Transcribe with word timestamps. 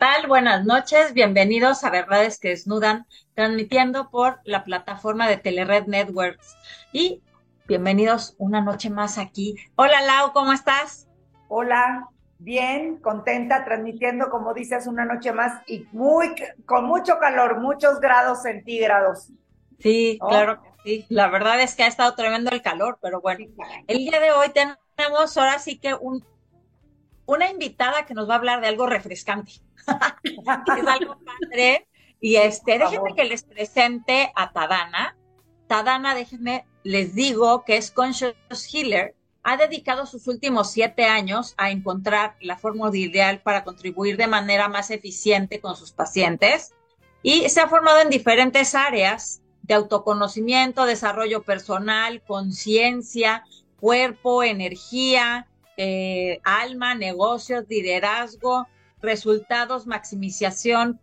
Hola, 0.00 0.12
¿qué 0.12 0.20
tal? 0.20 0.28
Buenas 0.28 0.64
noches. 0.64 1.12
Bienvenidos 1.12 1.82
a 1.82 1.90
Verdades 1.90 2.38
que 2.38 2.50
Desnudan, 2.50 3.06
transmitiendo 3.34 4.10
por 4.10 4.40
la 4.44 4.62
plataforma 4.64 5.28
de 5.28 5.38
Telered 5.38 5.86
Networks. 5.86 6.56
Y 6.92 7.22
bienvenidos 7.66 8.34
una 8.38 8.60
noche 8.60 8.90
más 8.90 9.18
aquí. 9.18 9.56
Hola, 9.76 10.00
Lau, 10.02 10.32
¿cómo 10.32 10.52
estás? 10.52 11.08
Hola, 11.48 12.08
bien, 12.38 12.98
contenta, 12.98 13.64
transmitiendo, 13.64 14.30
como 14.30 14.54
dices, 14.54 14.86
una 14.86 15.04
noche 15.04 15.32
más 15.32 15.62
y 15.66 15.84
muy, 15.92 16.34
con 16.64 16.84
mucho 16.84 17.18
calor, 17.18 17.60
muchos 17.60 18.00
grados 18.00 18.42
centígrados. 18.42 19.32
Sí, 19.80 20.18
claro 20.20 20.62
que 20.62 20.68
sí. 20.84 21.06
La 21.08 21.28
verdad 21.28 21.60
es 21.60 21.74
que 21.74 21.82
ha 21.82 21.88
estado 21.88 22.14
tremendo 22.14 22.50
el 22.50 22.62
calor, 22.62 22.98
pero 23.02 23.20
bueno, 23.20 23.46
el 23.88 23.98
día 23.98 24.20
de 24.20 24.30
hoy 24.30 24.48
tenemos 24.50 25.36
ahora 25.36 25.58
sí 25.58 25.78
que 25.78 25.94
un 25.94 26.24
una 27.26 27.50
invitada 27.50 28.06
que 28.06 28.14
nos 28.14 28.26
va 28.26 28.34
a 28.34 28.38
hablar 28.38 28.62
de 28.62 28.68
algo 28.68 28.86
refrescante. 28.86 29.60
Es 30.24 30.86
algo 30.86 31.18
padre. 31.24 31.86
Y 32.20 32.36
este, 32.36 32.78
déjenme 32.78 33.14
que 33.14 33.24
les 33.24 33.44
presente 33.44 34.32
a 34.34 34.52
Tadana. 34.52 35.16
Tadana, 35.66 36.14
déjenme, 36.14 36.66
les 36.82 37.14
digo 37.14 37.64
que 37.64 37.76
es 37.76 37.90
Conscious 37.90 38.34
Healer. 38.72 39.14
Ha 39.44 39.56
dedicado 39.56 40.04
sus 40.04 40.26
últimos 40.26 40.70
siete 40.72 41.04
años 41.04 41.54
a 41.56 41.70
encontrar 41.70 42.36
la 42.40 42.56
fórmula 42.56 42.96
ideal 42.96 43.40
para 43.40 43.64
contribuir 43.64 44.16
de 44.16 44.26
manera 44.26 44.68
más 44.68 44.90
eficiente 44.90 45.60
con 45.60 45.76
sus 45.76 45.92
pacientes 45.92 46.74
y 47.22 47.48
se 47.48 47.60
ha 47.60 47.68
formado 47.68 48.00
en 48.00 48.10
diferentes 48.10 48.74
áreas 48.74 49.42
de 49.62 49.74
autoconocimiento, 49.74 50.84
desarrollo 50.84 51.42
personal, 51.42 52.22
conciencia, 52.22 53.44
cuerpo, 53.80 54.42
energía, 54.42 55.46
eh, 55.76 56.40
alma, 56.44 56.94
negocios, 56.94 57.64
liderazgo, 57.68 58.66
resultados, 59.00 59.86
maximización, 59.86 60.98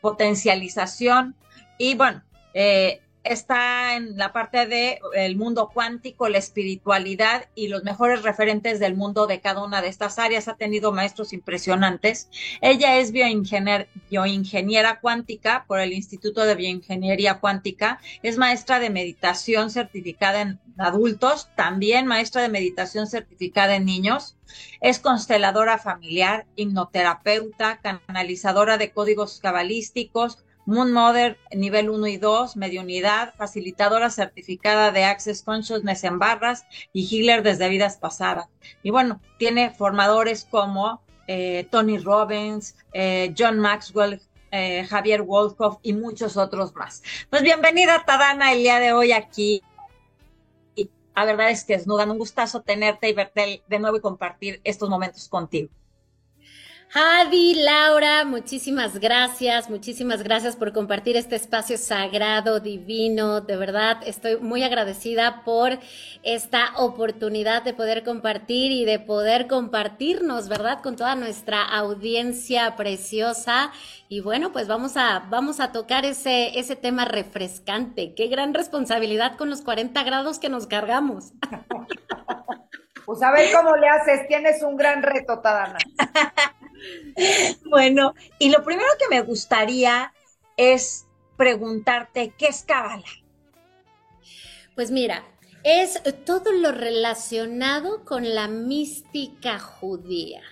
potencialización 0.00 1.34
y 1.78 1.94
bueno, 1.94 2.22
eh, 2.54 3.00
está 3.24 3.96
en 3.96 4.16
la 4.18 4.32
parte 4.32 4.66
de 4.66 5.00
el 5.14 5.36
mundo 5.36 5.70
cuántico, 5.72 6.28
la 6.28 6.38
espiritualidad 6.38 7.48
y 7.54 7.68
los 7.68 7.82
mejores 7.82 8.22
referentes 8.22 8.78
del 8.78 8.94
mundo 8.94 9.26
de 9.26 9.40
cada 9.40 9.64
una 9.64 9.82
de 9.82 9.88
estas 9.88 10.18
áreas. 10.18 10.46
Ha 10.46 10.56
tenido 10.56 10.92
maestros 10.92 11.32
impresionantes. 11.32 12.28
Ella 12.60 12.98
es 12.98 13.12
bioingeniera 13.12 15.00
cuántica 15.00 15.64
por 15.66 15.80
el 15.80 15.94
Instituto 15.94 16.44
de 16.44 16.54
Bioingeniería 16.54 17.40
Cuántica. 17.40 17.98
Es 18.22 18.36
maestra 18.36 18.78
de 18.78 18.90
meditación 18.90 19.70
certificada 19.70 20.42
en 20.42 20.60
adultos, 20.76 21.48
también 21.56 22.06
maestra 22.06 22.42
de 22.42 22.48
meditación 22.50 23.06
certificada 23.06 23.76
en 23.76 23.86
niños. 23.86 24.36
Es 24.80 24.98
consteladora 24.98 25.78
familiar, 25.78 26.46
hipnoterapeuta, 26.56 27.80
canalizadora 27.80 28.76
de 28.76 28.90
códigos 28.92 29.40
cabalísticos, 29.40 30.44
Moon 30.66 30.92
Mother 30.92 31.38
nivel 31.52 31.90
1 31.90 32.06
y 32.06 32.16
2, 32.16 32.56
unidad, 32.56 33.34
facilitadora 33.36 34.10
certificada 34.10 34.90
de 34.92 35.04
Access 35.04 35.42
Consciousness 35.42 36.04
en 36.04 36.18
barras 36.18 36.66
y 36.92 37.06
healer 37.06 37.42
desde 37.42 37.68
vidas 37.68 37.98
pasadas. 37.98 38.46
Y 38.82 38.90
bueno, 38.90 39.20
tiene 39.38 39.70
formadores 39.70 40.46
como 40.50 41.02
eh, 41.26 41.66
Tony 41.70 41.98
Robbins, 41.98 42.76
eh, 42.92 43.34
John 43.36 43.58
Maxwell, 43.58 44.20
eh, 44.50 44.86
Javier 44.88 45.22
Wolkoff 45.22 45.78
y 45.82 45.92
muchos 45.92 46.36
otros 46.36 46.74
más. 46.74 47.02
Pues 47.28 47.42
bienvenida 47.42 48.04
Tadana 48.06 48.52
el 48.52 48.58
día 48.58 48.78
de 48.78 48.92
hoy 48.92 49.12
aquí. 49.12 49.62
Y 50.76 50.88
la 51.14 51.24
verdad 51.24 51.50
es 51.50 51.64
que 51.64 51.74
es 51.74 51.86
un 51.86 52.18
gustazo 52.18 52.62
tenerte 52.62 53.08
y 53.08 53.12
verte 53.12 53.62
de 53.66 53.78
nuevo 53.78 53.96
y 53.96 54.00
compartir 54.00 54.60
estos 54.64 54.88
momentos 54.88 55.28
contigo. 55.28 55.68
Javi, 56.94 57.54
Laura, 57.54 58.24
muchísimas 58.24 59.00
gracias, 59.00 59.68
muchísimas 59.68 60.22
gracias 60.22 60.54
por 60.54 60.72
compartir 60.72 61.16
este 61.16 61.34
espacio 61.34 61.76
sagrado, 61.76 62.60
divino. 62.60 63.40
De 63.40 63.56
verdad, 63.56 63.96
estoy 64.06 64.36
muy 64.36 64.62
agradecida 64.62 65.42
por 65.44 65.80
esta 66.22 66.68
oportunidad 66.76 67.64
de 67.64 67.74
poder 67.74 68.04
compartir 68.04 68.70
y 68.70 68.84
de 68.84 69.00
poder 69.00 69.48
compartirnos, 69.48 70.48
¿verdad? 70.48 70.82
Con 70.82 70.94
toda 70.94 71.16
nuestra 71.16 71.64
audiencia 71.64 72.76
preciosa. 72.76 73.72
Y 74.08 74.20
bueno, 74.20 74.52
pues 74.52 74.68
vamos 74.68 74.96
a, 74.96 75.26
vamos 75.28 75.58
a 75.58 75.72
tocar 75.72 76.04
ese, 76.04 76.60
ese 76.60 76.76
tema 76.76 77.04
refrescante. 77.06 78.14
Qué 78.14 78.28
gran 78.28 78.54
responsabilidad 78.54 79.36
con 79.36 79.50
los 79.50 79.62
40 79.62 80.00
grados 80.04 80.38
que 80.38 80.48
nos 80.48 80.68
cargamos. 80.68 81.32
Pues 83.06 83.22
a 83.22 83.32
ver 83.32 83.52
cómo 83.54 83.76
le 83.76 83.86
haces, 83.86 84.26
tienes 84.28 84.62
un 84.62 84.78
gran 84.78 85.02
reto, 85.02 85.38
Tadana. 85.40 85.76
bueno, 87.64 88.14
y 88.38 88.50
lo 88.50 88.64
primero 88.64 88.88
que 88.98 89.14
me 89.14 89.22
gustaría 89.22 90.12
es 90.56 91.06
preguntarte, 91.36 92.34
¿qué 92.38 92.46
es 92.46 92.62
Kabbalah? 92.62 93.04
Pues 94.74 94.90
mira, 94.90 95.24
es 95.62 96.00
todo 96.24 96.52
lo 96.52 96.72
relacionado 96.72 98.04
con 98.04 98.34
la 98.34 98.48
mística 98.48 99.58
judía. 99.58 100.42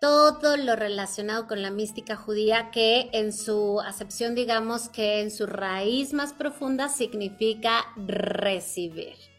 Todo 0.00 0.56
lo 0.56 0.74
relacionado 0.74 1.46
con 1.46 1.62
la 1.62 1.70
mística 1.70 2.16
judía 2.16 2.70
que 2.72 3.08
en 3.12 3.32
su 3.32 3.80
acepción, 3.80 4.34
digamos 4.34 4.88
que 4.88 5.20
en 5.20 5.30
su 5.30 5.46
raíz 5.46 6.12
más 6.12 6.32
profunda 6.32 6.88
significa 6.88 7.86
recibir 7.96 9.31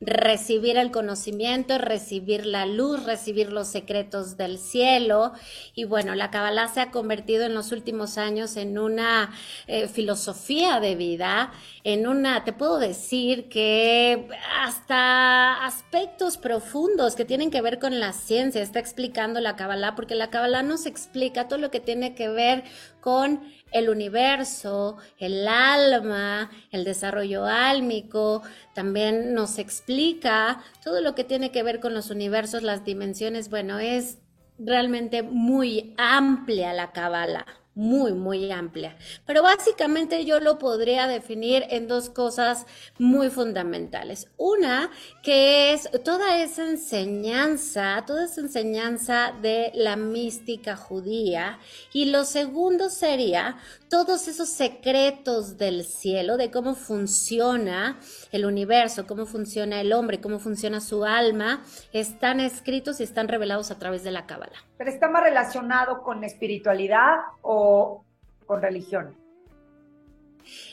recibir 0.00 0.78
el 0.78 0.90
conocimiento, 0.90 1.76
recibir 1.76 2.46
la 2.46 2.64
luz, 2.64 3.04
recibir 3.04 3.52
los 3.52 3.68
secretos 3.68 4.38
del 4.38 4.58
cielo. 4.58 5.32
Y 5.74 5.84
bueno, 5.84 6.14
la 6.14 6.30
Kabbalah 6.30 6.68
se 6.68 6.80
ha 6.80 6.90
convertido 6.90 7.44
en 7.44 7.54
los 7.54 7.70
últimos 7.70 8.16
años 8.16 8.56
en 8.56 8.78
una 8.78 9.30
eh, 9.66 9.88
filosofía 9.88 10.80
de 10.80 10.94
vida, 10.94 11.52
en 11.84 12.06
una, 12.06 12.44
te 12.44 12.54
puedo 12.54 12.78
decir 12.78 13.48
que 13.48 14.28
hasta 14.58 15.66
aspectos 15.66 16.38
profundos 16.38 17.14
que 17.14 17.26
tienen 17.26 17.50
que 17.50 17.60
ver 17.60 17.78
con 17.78 18.00
la 18.00 18.12
ciencia 18.12 18.62
está 18.62 18.78
explicando 18.78 19.40
la 19.40 19.56
Kabbalah, 19.56 19.94
porque 19.96 20.14
la 20.14 20.30
Kabbalah 20.30 20.62
nos 20.62 20.86
explica 20.86 21.46
todo 21.46 21.58
lo 21.58 21.70
que 21.70 21.80
tiene 21.80 22.14
que 22.14 22.28
ver 22.28 22.64
con 23.00 23.40
el 23.72 23.88
universo, 23.88 24.96
el 25.18 25.46
alma, 25.46 26.50
el 26.70 26.84
desarrollo 26.84 27.44
álmico, 27.44 28.42
también 28.74 29.34
nos 29.34 29.58
explica 29.58 30.62
todo 30.82 31.00
lo 31.00 31.14
que 31.14 31.24
tiene 31.24 31.52
que 31.52 31.62
ver 31.62 31.80
con 31.80 31.94
los 31.94 32.10
universos, 32.10 32.62
las 32.62 32.84
dimensiones, 32.84 33.50
bueno, 33.50 33.78
es 33.78 34.18
realmente 34.58 35.22
muy 35.22 35.94
amplia 35.96 36.72
la 36.72 36.92
cábala 36.92 37.59
muy, 37.74 38.12
muy 38.12 38.50
amplia. 38.50 38.96
Pero 39.26 39.42
básicamente 39.42 40.24
yo 40.24 40.40
lo 40.40 40.58
podría 40.58 41.06
definir 41.06 41.64
en 41.70 41.88
dos 41.88 42.10
cosas 42.10 42.66
muy 42.98 43.30
fundamentales. 43.30 44.28
Una, 44.36 44.90
que 45.22 45.72
es 45.72 45.88
toda 46.04 46.42
esa 46.42 46.68
enseñanza, 46.68 48.04
toda 48.06 48.24
esa 48.24 48.40
enseñanza 48.40 49.32
de 49.40 49.70
la 49.74 49.96
mística 49.96 50.76
judía. 50.76 51.58
Y 51.92 52.06
lo 52.06 52.24
segundo 52.24 52.90
sería 52.90 53.56
todos 53.88 54.28
esos 54.28 54.48
secretos 54.48 55.56
del 55.56 55.84
cielo, 55.84 56.36
de 56.36 56.50
cómo 56.50 56.74
funciona 56.74 57.98
el 58.32 58.44
universo, 58.44 59.06
cómo 59.06 59.26
funciona 59.26 59.80
el 59.80 59.92
hombre, 59.92 60.20
cómo 60.20 60.38
funciona 60.38 60.80
su 60.80 61.04
alma, 61.04 61.64
están 61.92 62.40
escritos 62.40 63.00
y 63.00 63.04
están 63.04 63.28
revelados 63.28 63.70
a 63.70 63.78
través 63.78 64.04
de 64.04 64.10
la 64.10 64.26
Cábala. 64.26 64.69
¿Pero 64.80 64.92
está 64.92 65.10
más 65.10 65.22
relacionado 65.22 66.02
con 66.02 66.24
espiritualidad 66.24 67.18
o 67.42 68.02
con 68.46 68.62
religión? 68.62 69.14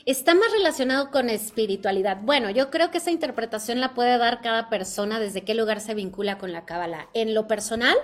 Está 0.05 0.33
más 0.33 0.49
relacionado 0.53 1.11
con 1.11 1.29
espiritualidad. 1.29 2.19
Bueno, 2.21 2.49
yo 2.49 2.71
creo 2.71 2.89
que 2.89 2.99
esa 2.99 3.11
interpretación 3.11 3.81
la 3.81 3.93
puede 3.93 4.17
dar 4.17 4.39
cada 4.39 4.69
persona 4.69 5.19
desde 5.19 5.43
qué 5.43 5.55
lugar 5.55 5.81
se 5.81 5.93
vincula 5.93 6.37
con 6.37 6.53
la 6.53 6.63
Cábala. 6.63 7.09
En 7.13 7.33
lo 7.33 7.47
personal, 7.49 7.97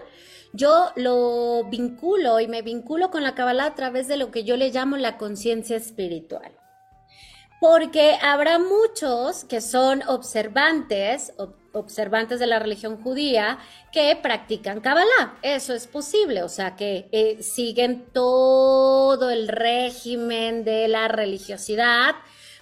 yo 0.52 0.92
lo 0.98 1.64
vinculo 1.70 2.42
y 2.42 2.50
me 2.50 2.64
vinculo 2.64 3.10
con 3.10 3.24
la 3.24 3.34
Kabbalah 3.34 3.68
a 3.68 3.76
través 3.76 4.10
de 4.10 4.18
lo 4.18 4.30
que 4.30 4.44
yo 4.44 4.58
le 4.58 4.72
llamo 4.72 4.98
la 4.98 5.18
conciencia 5.18 5.78
espiritual. 5.78 6.52
Porque 7.62 8.18
habrá 8.22 8.60
muchos 8.60 9.46
que 9.46 9.62
son 9.62 10.04
observantes, 10.10 11.32
observantes 11.74 12.40
de 12.40 12.48
la 12.48 12.60
religión 12.60 13.02
judía, 13.02 13.60
que 13.92 14.16
practican 14.16 14.80
Kabbalah. 14.80 15.38
Eso 15.42 15.74
es 15.74 15.88
posible, 15.88 16.44
o 16.44 16.50
sea, 16.50 16.76
que 16.76 17.10
eh, 17.12 17.44
siguen 17.44 18.06
todo 18.14 19.30
el 19.30 19.48
régimen 19.48 20.64
de 20.64 20.88
la 20.88 21.08
religiosidad 21.08 22.16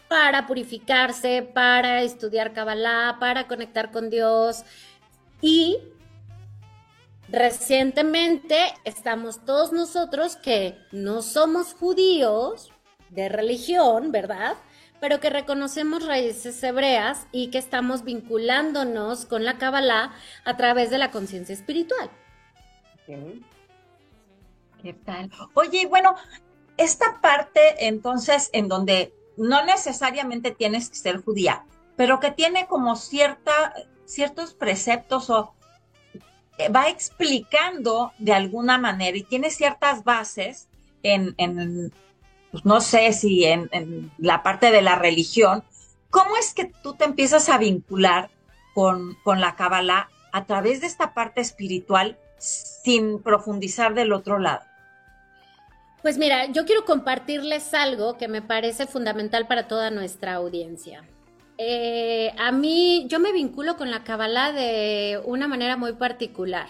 para 0.07 0.47
purificarse, 0.47 1.41
para 1.41 2.01
estudiar 2.01 2.53
Kabbalah, 2.53 3.17
para 3.19 3.47
conectar 3.47 3.91
con 3.91 4.09
Dios. 4.09 4.63
Y 5.41 5.77
Recientemente 7.31 8.57
estamos 8.83 9.45
todos 9.45 9.71
nosotros 9.71 10.35
que 10.35 10.77
no 10.91 11.21
somos 11.21 11.73
judíos 11.73 12.71
de 13.09 13.29
religión, 13.29 14.11
¿verdad? 14.11 14.57
Pero 15.01 15.19
que 15.19 15.29
reconocemos 15.29 16.05
raíces 16.05 16.63
hebreas 16.63 17.27
y 17.33 17.49
que 17.49 17.57
estamos 17.57 18.05
vinculándonos 18.05 19.25
con 19.25 19.43
la 19.43 19.57
Kabbalah 19.57 20.13
a 20.45 20.55
través 20.55 20.89
de 20.89 20.99
la 20.99 21.11
conciencia 21.11 21.53
espiritual. 21.53 22.09
¿Qué 24.81 24.93
tal? 24.93 25.29
Oye, 25.53 25.87
bueno, 25.87 26.15
esta 26.77 27.19
parte 27.19 27.87
entonces 27.87 28.49
en 28.53 28.69
donde 28.69 29.13
no 29.37 29.65
necesariamente 29.65 30.51
tienes 30.51 30.89
que 30.89 30.95
ser 30.95 31.21
judía, 31.21 31.65
pero 31.95 32.19
que 32.19 32.31
tiene 32.31 32.67
como 32.67 32.95
cierta, 32.95 33.73
ciertos 34.05 34.53
preceptos 34.53 35.29
o 35.29 35.53
eh, 36.57 36.69
va 36.69 36.89
explicando 36.89 38.11
de 38.19 38.33
alguna 38.33 38.77
manera 38.77 39.17
y 39.17 39.23
tiene 39.23 39.49
ciertas 39.49 40.03
bases 40.03 40.67
en, 41.03 41.91
pues 42.51 42.65
no 42.65 42.81
sé 42.81 43.13
si 43.13 43.45
en, 43.45 44.11
la 44.17 44.43
parte 44.43 44.71
de 44.71 44.81
la 44.81 44.95
religión, 44.95 45.63
¿cómo 46.09 46.35
es 46.37 46.53
que 46.53 46.71
tú 46.83 46.93
te 46.93 47.05
empiezas 47.05 47.49
a 47.49 47.57
vincular 47.57 48.29
con, 48.73 49.15
con 49.23 49.39
la 49.39 49.55
Kabbalah 49.55 50.09
a 50.31 50.45
través 50.45 50.81
de 50.81 50.87
esta 50.87 51.13
parte 51.13 51.41
espiritual 51.41 52.17
sin 52.37 53.21
profundizar 53.21 53.93
del 53.93 54.13
otro 54.13 54.39
lado? 54.39 54.61
Pues 56.01 56.17
mira, 56.17 56.47
yo 56.47 56.65
quiero 56.65 56.83
compartirles 56.83 57.73
algo 57.73 58.17
que 58.17 58.27
me 58.27 58.41
parece 58.41 58.87
fundamental 58.87 59.47
para 59.47 59.67
toda 59.67 59.91
nuestra 59.91 60.33
audiencia. 60.33 61.03
Eh, 61.57 62.33
a 62.39 62.51
mí, 62.51 63.05
yo 63.07 63.19
me 63.19 63.31
vinculo 63.31 63.77
con 63.77 63.91
la 63.91 64.03
Kabbalah 64.03 64.51
de 64.51 65.21
una 65.25 65.47
manera 65.47 65.77
muy 65.77 65.93
particular. 65.93 66.67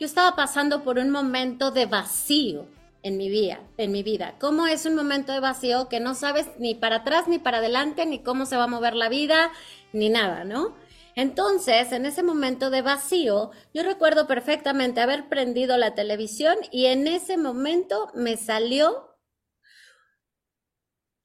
Yo 0.00 0.06
estaba 0.06 0.34
pasando 0.34 0.82
por 0.82 0.98
un 0.98 1.10
momento 1.10 1.70
de 1.70 1.86
vacío 1.86 2.66
en 3.06 3.16
mi 3.18 3.30
vida, 3.30 3.60
en 3.76 3.92
mi 3.92 4.02
vida. 4.02 4.34
¿Cómo 4.40 4.66
es 4.66 4.84
un 4.84 4.96
momento 4.96 5.32
de 5.32 5.38
vacío 5.38 5.88
que 5.88 6.00
no 6.00 6.16
sabes 6.16 6.48
ni 6.58 6.74
para 6.74 6.96
atrás 6.96 7.28
ni 7.28 7.38
para 7.38 7.58
adelante, 7.58 8.04
ni 8.04 8.18
cómo 8.20 8.46
se 8.46 8.56
va 8.56 8.64
a 8.64 8.66
mover 8.68 8.96
la 8.96 9.08
vida, 9.08 9.52
ni 9.92 10.08
nada, 10.08 10.42
¿no? 10.42 10.76
Entonces, 11.14 11.92
en 11.92 12.04
ese 12.04 12.24
momento 12.24 12.68
de 12.68 12.82
vacío, 12.82 13.52
yo 13.72 13.84
recuerdo 13.84 14.26
perfectamente 14.26 15.00
haber 15.00 15.28
prendido 15.28 15.76
la 15.76 15.94
televisión 15.94 16.56
y 16.72 16.86
en 16.86 17.06
ese 17.06 17.36
momento 17.36 18.10
me 18.14 18.36
salió 18.36 19.16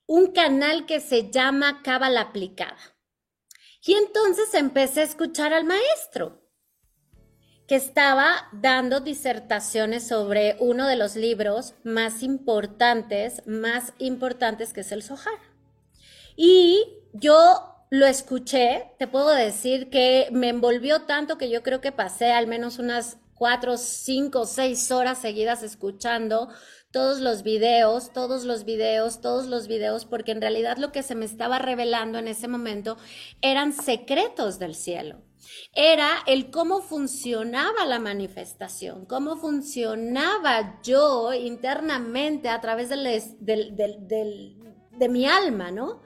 un 0.06 0.34
canal 0.34 0.86
que 0.86 1.00
se 1.00 1.32
llama 1.32 1.82
Cábala 1.82 2.22
Aplicada. 2.22 2.78
Y 3.84 3.94
entonces 3.94 4.54
empecé 4.54 5.02
a 5.02 5.06
escuchar 5.06 5.52
al 5.52 5.66
maestro, 5.66 6.41
que 7.72 7.78
estaba 7.78 8.50
dando 8.52 9.00
disertaciones 9.00 10.06
sobre 10.06 10.58
uno 10.60 10.88
de 10.88 10.98
los 10.98 11.16
libros 11.16 11.74
más 11.86 12.22
importantes, 12.22 13.42
más 13.46 13.94
importantes 13.98 14.74
que 14.74 14.82
es 14.82 14.92
el 14.92 15.02
Sohar. 15.02 15.40
Y 16.36 16.84
yo 17.14 17.86
lo 17.90 18.08
escuché, 18.08 18.92
te 19.00 19.08
puedo 19.08 19.30
decir 19.30 19.90
que 19.90 20.28
me 20.34 20.50
envolvió 20.50 21.04
tanto 21.04 21.38
que 21.38 21.50
yo 21.50 21.64
creo 21.64 21.80
que 21.80 21.94
pasé 21.94 22.34
al 22.34 22.46
menos 22.46 22.78
unas 22.78 23.20
cuatro, 23.36 23.78
cinco, 23.78 24.46
seis 24.46 24.92
horas 24.92 25.20
seguidas 25.20 25.64
escuchando 25.64 26.50
todos 26.92 27.22
los 27.22 27.42
videos, 27.42 28.12
todos 28.12 28.44
los 28.44 28.66
videos, 28.66 29.22
todos 29.22 29.48
los 29.48 29.70
videos, 29.70 30.04
porque 30.04 30.34
en 30.34 30.42
realidad 30.42 30.76
lo 30.76 30.92
que 30.92 31.04
se 31.04 31.16
me 31.16 31.24
estaba 31.24 31.58
revelando 31.58 32.20
en 32.20 32.28
ese 32.28 32.50
momento 32.50 32.98
eran 33.42 33.72
secretos 33.72 34.60
del 34.60 34.76
cielo. 34.76 35.22
Era 35.74 36.20
el 36.28 36.52
cómo 36.52 36.82
funcionaba 36.82 37.86
la 37.86 38.00
manifestación, 38.00 39.06
cómo 39.06 39.38
funcionaba 39.38 40.80
yo 40.84 41.34
internamente 41.34 42.50
a 42.50 42.62
través 42.62 42.90
de 42.90 45.10
mi 45.10 45.26
alma, 45.26 45.72
¿no? 45.72 46.02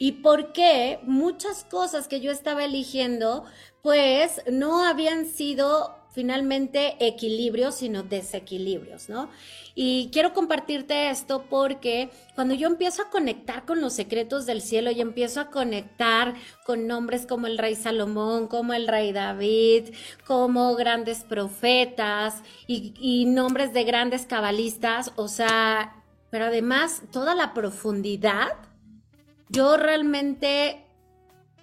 y 0.00 0.12
por 0.12 0.52
qué 0.52 0.98
muchas 1.02 1.64
cosas 1.64 2.08
que 2.08 2.20
yo 2.20 2.32
estaba 2.32 2.64
eligiendo, 2.64 3.44
pues 3.82 4.42
no 4.50 4.82
habían 4.82 5.26
sido 5.26 5.94
finalmente 6.12 6.96
equilibrios, 6.98 7.76
sino 7.76 8.02
desequilibrios, 8.02 9.08
¿no? 9.08 9.30
Y 9.74 10.10
quiero 10.12 10.32
compartirte 10.32 11.10
esto 11.10 11.44
porque 11.48 12.10
cuando 12.34 12.54
yo 12.54 12.66
empiezo 12.66 13.02
a 13.02 13.10
conectar 13.10 13.64
con 13.64 13.80
los 13.80 13.92
secretos 13.92 14.44
del 14.44 14.60
cielo 14.60 14.90
y 14.90 15.00
empiezo 15.00 15.40
a 15.40 15.50
conectar 15.50 16.34
con 16.66 16.86
nombres 16.86 17.26
como 17.26 17.46
el 17.46 17.56
rey 17.56 17.76
Salomón, 17.76 18.48
como 18.48 18.74
el 18.74 18.88
rey 18.88 19.12
David, 19.12 19.94
como 20.26 20.74
grandes 20.74 21.22
profetas 21.24 22.42
y, 22.66 23.24
nombres 23.26 23.72
de 23.72 23.84
grandes 23.84 24.26
cabalistas, 24.26 25.12
o 25.16 25.28
sea, 25.28 26.02
pero 26.30 26.46
además 26.46 27.02
toda 27.12 27.34
la 27.34 27.54
profundidad 27.54 28.48
yo 29.48 29.76
realmente 29.76 30.84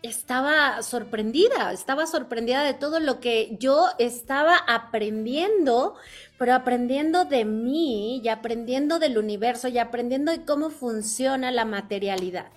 estaba 0.01 0.81
sorprendida, 0.83 1.71
estaba 1.71 2.05
sorprendida 2.05 2.63
de 2.63 2.73
todo 2.73 2.99
lo 2.99 3.19
que 3.19 3.57
yo 3.59 3.87
estaba 3.99 4.57
aprendiendo, 4.57 5.95
pero 6.37 6.53
aprendiendo 6.53 7.25
de 7.25 7.45
mí 7.45 8.21
y 8.23 8.29
aprendiendo 8.29 8.99
del 8.99 9.17
universo 9.17 9.67
y 9.67 9.77
aprendiendo 9.77 10.31
de 10.31 10.45
cómo 10.45 10.69
funciona 10.69 11.51
la 11.51 11.65
materialidad. 11.65 12.51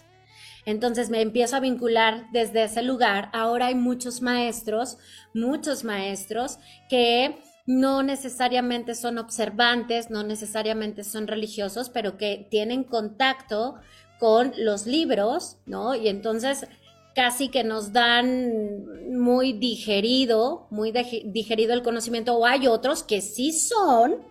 Entonces 0.66 1.10
me 1.10 1.22
empiezo 1.22 1.56
a 1.56 1.60
vincular 1.60 2.26
desde 2.32 2.64
ese 2.64 2.82
lugar. 2.82 3.30
Ahora 3.32 3.66
hay 3.66 3.74
muchos 3.74 4.20
maestros, 4.20 4.98
muchos 5.34 5.84
maestros 5.84 6.58
que 6.88 7.38
no 7.66 8.02
necesariamente 8.02 8.94
son 8.94 9.18
observantes, 9.18 10.10
no 10.10 10.22
necesariamente 10.22 11.04
son 11.04 11.26
religiosos, 11.26 11.88
pero 11.88 12.16
que 12.16 12.46
tienen 12.50 12.84
contacto 12.84 13.76
con 14.18 14.52
los 14.58 14.86
libros, 14.86 15.56
¿no? 15.66 15.94
Y 15.94 16.08
entonces 16.08 16.66
casi 17.14 17.48
que 17.48 17.64
nos 17.64 17.92
dan 17.92 18.84
muy 19.10 19.52
digerido, 19.52 20.66
muy 20.70 20.92
digerido 20.92 21.74
el 21.74 21.82
conocimiento, 21.82 22.34
o 22.34 22.46
hay 22.46 22.66
otros 22.66 23.02
que 23.02 23.20
sí 23.20 23.52
son 23.52 24.24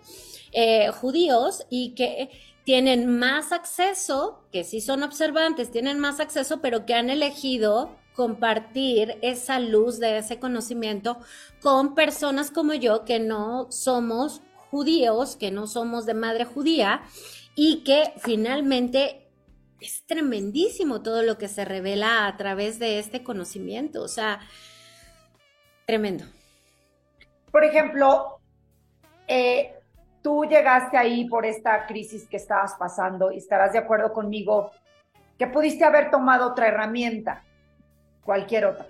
eh, 0.52 0.90
judíos 0.90 1.66
y 1.70 1.94
que 1.96 2.30
tienen 2.64 3.18
más 3.18 3.52
acceso, 3.52 4.44
que 4.52 4.64
sí 4.64 4.82
son 4.82 5.04
observantes, 5.04 5.72
tienen 5.72 6.00
más 6.00 6.20
acceso, 6.20 6.62
pero 6.62 6.86
que 6.86 6.94
han 6.94 7.10
elegido 7.10 7.96
compartir 8.16 9.18
esa 9.22 9.60
luz 9.60 10.00
de 10.00 10.18
ese 10.18 10.40
conocimiento 10.40 11.18
con 11.62 11.96
personas 11.96 12.52
como 12.52 12.74
yo 12.74 13.06
que 13.06 13.20
no 13.20 13.72
somos 13.72 14.42
judíos, 14.70 15.36
que 15.36 15.52
no 15.52 15.68
somos 15.68 16.06
de 16.06 16.14
madre 16.14 16.46
judía 16.46 17.02
y 17.56 17.84
que 17.84 18.14
finalmente 18.18 19.29
es 19.82 20.06
tremendísimo 20.06 21.02
todo 21.02 21.24
lo 21.24 21.38
que 21.38 21.48
se 21.48 21.66
revela 21.66 22.28
a 22.28 22.38
través 22.38 22.80
de 22.80 23.00
este 23.00 23.24
conocimiento, 23.24 24.02
o 24.02 24.08
sea, 24.08 24.40
tremendo. 25.86 26.26
Por 27.52 27.64
ejemplo, 27.64 28.40
eh, 29.28 29.74
tú 30.22 30.46
llegaste 30.46 30.98
ahí 30.98 31.28
por 31.28 31.46
esta 31.46 31.86
crisis 31.88 32.28
que 32.28 32.38
estabas 32.38 32.76
pasando 32.76 33.32
y 33.32 33.38
estarás 33.38 33.74
de 33.74 33.80
acuerdo 33.80 34.14
conmigo 34.14 34.72
que 35.38 35.48
pudiste 35.48 35.86
haber 35.86 36.12
tomado 36.12 36.48
otra 36.48 36.68
herramienta, 36.68 37.44
cualquier 38.24 38.66
otra, 38.66 38.88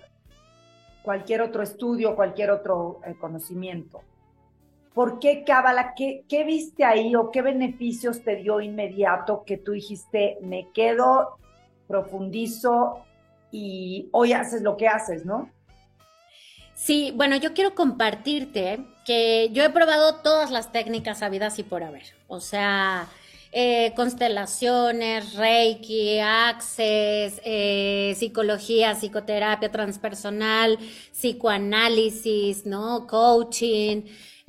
cualquier 1.02 1.42
otro 1.42 1.62
estudio, 1.62 2.16
cualquier 2.16 2.50
otro 2.50 3.00
eh, 3.06 3.14
conocimiento. 3.18 4.02
¿Por 4.94 5.18
qué 5.18 5.44
Cábala? 5.44 5.94
¿Qué, 5.96 6.24
¿Qué 6.28 6.44
viste 6.44 6.84
ahí 6.84 7.14
o 7.14 7.30
qué 7.30 7.42
beneficios 7.42 8.22
te 8.22 8.36
dio 8.36 8.60
inmediato 8.60 9.44
que 9.46 9.56
tú 9.56 9.72
dijiste, 9.72 10.38
me 10.42 10.68
quedo, 10.72 11.38
profundizo 11.86 13.04
y 13.50 14.08
hoy 14.12 14.32
haces 14.32 14.62
lo 14.62 14.76
que 14.76 14.88
haces, 14.88 15.24
¿no? 15.24 15.50
Sí, 16.74 17.12
bueno, 17.14 17.36
yo 17.36 17.52
quiero 17.52 17.74
compartirte 17.74 18.80
que 19.04 19.50
yo 19.52 19.62
he 19.62 19.70
probado 19.70 20.16
todas 20.22 20.50
las 20.50 20.72
técnicas 20.72 21.22
habidas 21.22 21.58
y 21.58 21.62
por 21.62 21.82
haber. 21.82 22.04
O 22.26 22.40
sea, 22.40 23.06
eh, 23.52 23.92
constelaciones, 23.96 25.34
Reiki, 25.34 26.20
Access, 26.20 27.40
eh, 27.44 28.14
psicología, 28.16 28.94
psicoterapia 28.94 29.70
transpersonal, 29.70 30.78
psicoanálisis, 31.12 32.64
¿no? 32.64 33.06
Coaching. 33.06 34.02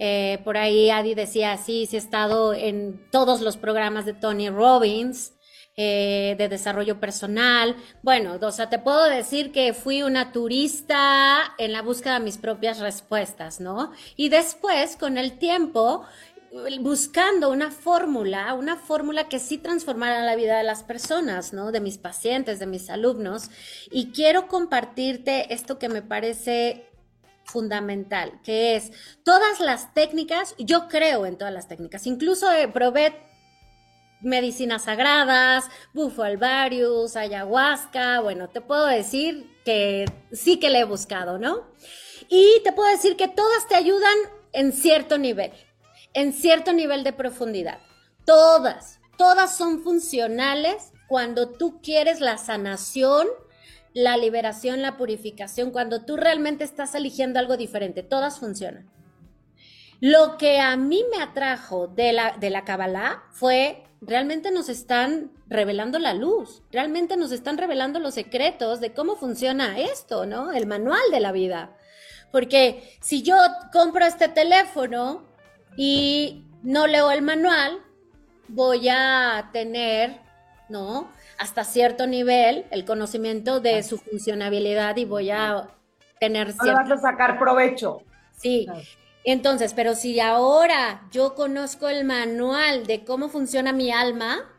Eh, 0.04 0.40
por 0.44 0.58
ahí 0.58 0.90
Adi 0.90 1.14
decía, 1.14 1.56
sí, 1.58 1.86
sí 1.86 1.96
he 1.96 2.00
estado 2.00 2.56
en 2.56 3.08
todos 3.12 3.42
los 3.42 3.56
programas 3.56 4.04
de 4.04 4.14
Tony 4.14 4.50
Robbins. 4.50 5.34
Eh, 5.78 6.36
de 6.38 6.50
desarrollo 6.50 7.00
personal. 7.00 7.78
Bueno, 8.04 8.38
o 8.42 8.52
sea, 8.52 8.70
te 8.70 8.78
puedo 8.78 9.06
decir 9.06 9.54
que 9.54 9.74
fui 9.74 10.04
una 10.04 10.34
turista 10.34 11.56
en 11.58 11.72
la 11.72 11.82
búsqueda 11.82 12.16
de 12.16 12.26
mis 12.26 12.38
propias 12.38 12.80
respuestas, 12.80 13.62
¿no? 13.62 13.94
Y 14.18 14.28
después, 14.28 14.98
con 14.98 15.18
el 15.18 15.40
tiempo, 15.40 16.04
buscando 16.82 17.50
una 17.50 17.72
fórmula, 17.72 18.54
una 18.54 18.76
fórmula 18.76 19.30
que 19.30 19.40
sí 19.40 19.58
transformara 19.58 20.26
la 20.26 20.36
vida 20.36 20.58
de 20.58 20.64
las 20.64 20.84
personas, 20.84 21.54
¿no? 21.54 21.72
De 21.72 21.80
mis 21.80 21.98
pacientes, 21.98 22.60
de 22.60 22.68
mis 22.68 22.90
alumnos. 22.90 23.50
Y 23.90 24.12
quiero 24.12 24.50
compartirte 24.50 25.54
esto 25.54 25.80
que 25.80 25.88
me 25.88 26.02
parece 26.02 26.91
fundamental, 27.52 28.40
que 28.44 28.76
es 28.76 28.92
todas 29.24 29.60
las 29.60 29.94
técnicas, 29.94 30.56
yo 30.58 30.88
creo 30.88 31.26
en 31.26 31.38
todas 31.38 31.54
las 31.54 31.68
técnicas, 31.68 32.08
incluso 32.08 32.52
eh, 32.52 32.68
probé 32.68 33.14
medicinas 34.22 34.84
sagradas, 34.84 35.66
bufo 35.94 36.24
alvarius, 36.24 37.16
ayahuasca, 37.16 38.20
bueno, 38.22 38.50
te 38.50 38.62
puedo 38.62 38.86
decir 38.86 39.50
que 39.66 40.06
sí 40.32 40.60
que 40.60 40.70
le 40.70 40.80
he 40.80 40.84
buscado, 40.86 41.38
¿no? 41.38 41.68
Y 42.30 42.62
te 42.64 42.72
puedo 42.72 42.90
decir 42.90 43.18
que 43.18 43.28
todas 43.28 43.68
te 43.68 43.76
ayudan 43.76 44.16
en 44.54 44.74
cierto 44.74 45.18
nivel. 45.18 45.52
en 46.14 46.34
cierto 46.34 46.74
nivel 46.74 47.04
de 47.04 47.14
profundidad. 47.14 47.80
Todas, 48.26 49.00
todas 49.18 49.56
son 49.56 49.82
funcionales 49.82 50.92
cuando 51.08 51.50
tú 51.50 51.82
quieres 51.82 52.20
la 52.20 52.38
sanación, 52.38 53.28
la 53.94 54.18
liberación, 54.18 54.82
la 54.82 54.98
purificación, 54.98 55.72
cuando 55.72 56.06
tú 56.06 56.18
realmente 56.18 56.64
estás 56.64 56.96
eligiendo 56.96 57.40
algo 57.40 57.58
diferente. 57.58 58.04
Todas 58.04 58.40
funcionan. 58.40 58.90
Lo 60.00 60.38
que 60.38 60.60
a 60.60 60.76
mí 60.78 61.04
me 61.16 61.22
atrajo 61.22 61.88
de 61.88 62.14
la, 62.14 62.38
de 62.40 62.50
la 62.50 62.66
Kabbalah 62.66 63.24
fue, 63.32 63.84
realmente 64.02 64.50
nos 64.50 64.68
están 64.68 65.32
revelando 65.48 66.00
la 66.00 66.16
luz, 66.16 66.64
realmente 66.72 67.18
nos 67.18 67.32
están 67.32 67.58
revelando 67.58 68.00
los 68.00 68.16
secretos 68.16 68.80
de 68.80 68.94
cómo 68.94 69.16
funciona 69.16 69.78
esto, 69.80 70.26
¿no? 70.26 70.52
El 70.52 70.66
manual 70.66 71.02
de 71.12 71.20
la 71.20 71.32
vida. 71.32 71.78
Porque 72.32 72.98
si 73.02 73.22
yo 73.22 73.36
compro 73.72 74.06
este 74.06 74.28
teléfono 74.28 75.28
y 75.78 76.46
no 76.64 76.88
leo 76.88 77.12
el 77.12 77.22
manual, 77.22 77.80
voy 78.48 78.90
a 78.90 79.50
tener, 79.54 80.20
¿no? 80.70 81.12
Hasta 81.42 81.64
cierto 81.64 82.06
nivel 82.06 82.68
el 82.70 82.86
conocimiento 82.86 83.60
de 83.62 83.82
su 83.82 83.98
funcionabilidad 83.98 84.96
y 84.98 85.06
voy 85.06 85.32
a 85.32 85.70
tener 86.20 86.54
cierto... 86.54 86.78
vas 86.78 86.92
a 86.92 86.98
sacar 86.98 87.40
provecho. 87.40 88.04
Sí, 88.38 88.68
entonces, 89.24 89.74
pero 89.74 89.96
si 89.96 90.20
ahora 90.20 91.02
yo 91.10 91.34
conozco 91.34 91.90
el 91.90 92.06
manual 92.06 92.86
de 92.86 93.04
cómo 93.04 93.28
funciona 93.28 93.74
mi 93.74 93.92
alma, 93.92 94.52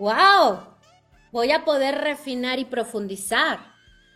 wow, 0.00 0.58
voy 1.30 1.52
a 1.52 1.64
poder 1.64 1.98
refinar 1.98 2.58
y 2.58 2.64
profundizar. 2.64 3.60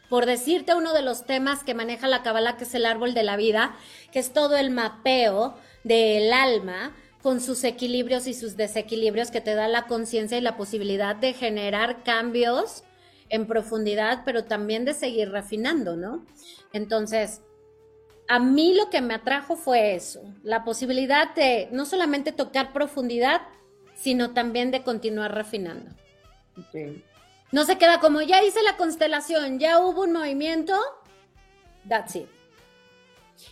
Por 0.08 0.26
decirte 0.26 0.74
uno 0.74 0.92
de 0.92 1.02
los 1.02 1.24
temas 1.24 1.62
que 1.62 1.74
maneja 1.74 2.08
la 2.08 2.24
Kabbalah, 2.24 2.56
que 2.56 2.64
es 2.64 2.74
el 2.74 2.84
árbol 2.84 3.14
de 3.14 3.22
la 3.22 3.36
vida, 3.36 3.76
que 4.10 4.18
es 4.18 4.32
todo 4.32 4.56
el 4.56 4.72
mapeo 4.72 5.54
del 5.84 6.32
alma 6.32 6.96
con 7.22 7.40
sus 7.40 7.62
equilibrios 7.64 8.26
y 8.26 8.34
sus 8.34 8.56
desequilibrios 8.56 9.30
que 9.30 9.40
te 9.40 9.54
da 9.54 9.68
la 9.68 9.86
conciencia 9.86 10.38
y 10.38 10.40
la 10.40 10.56
posibilidad 10.56 11.14
de 11.14 11.32
generar 11.32 12.02
cambios 12.02 12.82
en 13.28 13.46
profundidad, 13.46 14.22
pero 14.24 14.44
también 14.44 14.84
de 14.84 14.92
seguir 14.92 15.30
refinando, 15.30 15.96
¿no? 15.96 16.26
Entonces, 16.72 17.40
a 18.28 18.38
mí 18.38 18.74
lo 18.74 18.90
que 18.90 19.00
me 19.00 19.14
atrajo 19.14 19.56
fue 19.56 19.94
eso, 19.94 20.22
la 20.42 20.64
posibilidad 20.64 21.34
de 21.34 21.68
no 21.72 21.86
solamente 21.86 22.32
tocar 22.32 22.72
profundidad, 22.72 23.42
sino 23.94 24.32
también 24.32 24.70
de 24.70 24.82
continuar 24.82 25.34
refinando. 25.34 25.90
No 27.52 27.64
se 27.64 27.78
queda 27.78 28.00
como 28.00 28.20
ya 28.20 28.42
hice 28.42 28.62
la 28.62 28.76
constelación, 28.76 29.58
ya 29.58 29.78
hubo 29.78 30.02
un 30.02 30.12
movimiento, 30.12 30.74
that's 31.88 32.16
it. 32.16 32.28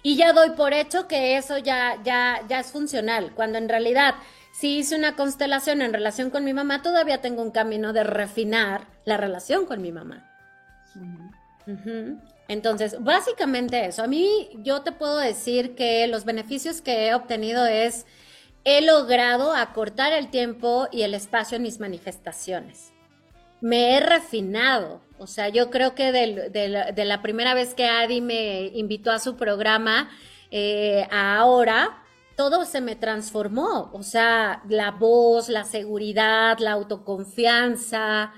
Y 0.02 0.16
ya 0.16 0.32
doy 0.32 0.50
por 0.50 0.72
hecho 0.72 1.08
que 1.08 1.36
eso 1.36 1.58
ya, 1.58 1.98
ya, 2.04 2.42
ya 2.48 2.60
es 2.60 2.72
funcional, 2.72 3.32
cuando 3.34 3.58
en 3.58 3.68
realidad 3.68 4.14
si 4.52 4.78
hice 4.78 4.96
una 4.96 5.16
constelación 5.16 5.80
en 5.80 5.92
relación 5.92 6.30
con 6.30 6.44
mi 6.44 6.52
mamá, 6.52 6.82
todavía 6.82 7.20
tengo 7.20 7.42
un 7.42 7.50
camino 7.50 7.92
de 7.92 8.04
refinar 8.04 8.88
la 9.04 9.16
relación 9.16 9.64
con 9.64 9.80
mi 9.80 9.92
mamá. 9.92 10.26
Entonces, 12.48 12.96
básicamente 13.00 13.86
eso. 13.86 14.02
A 14.02 14.06
mí 14.06 14.50
yo 14.56 14.82
te 14.82 14.92
puedo 14.92 15.16
decir 15.16 15.74
que 15.74 16.06
los 16.08 16.24
beneficios 16.24 16.82
que 16.82 17.06
he 17.06 17.14
obtenido 17.14 17.64
es, 17.64 18.06
he 18.64 18.82
logrado 18.82 19.54
acortar 19.54 20.12
el 20.12 20.30
tiempo 20.30 20.88
y 20.90 21.02
el 21.02 21.14
espacio 21.14 21.56
en 21.56 21.62
mis 21.62 21.80
manifestaciones. 21.80 22.92
Me 23.60 23.96
he 23.96 24.00
refinado. 24.00 25.00
O 25.20 25.26
sea, 25.26 25.50
yo 25.50 25.68
creo 25.68 25.94
que 25.94 26.12
de, 26.12 27.04
la, 27.04 27.22
primera 27.22 27.52
vez 27.52 27.74
que 27.74 27.84
Adi 27.84 28.22
me 28.22 28.68
invitó 28.68 29.10
a 29.12 29.18
su 29.18 29.36
programa, 29.36 30.08
eh, 30.50 31.06
ahora, 31.12 32.02
todo 32.36 32.64
se 32.64 32.80
me 32.80 32.96
transformó. 32.96 33.90
O 33.92 34.02
sea, 34.02 34.62
la 34.66 34.92
voz, 34.92 35.50
la 35.50 35.64
seguridad, 35.64 36.56
la 36.58 36.72
autoconfianza, 36.72 38.32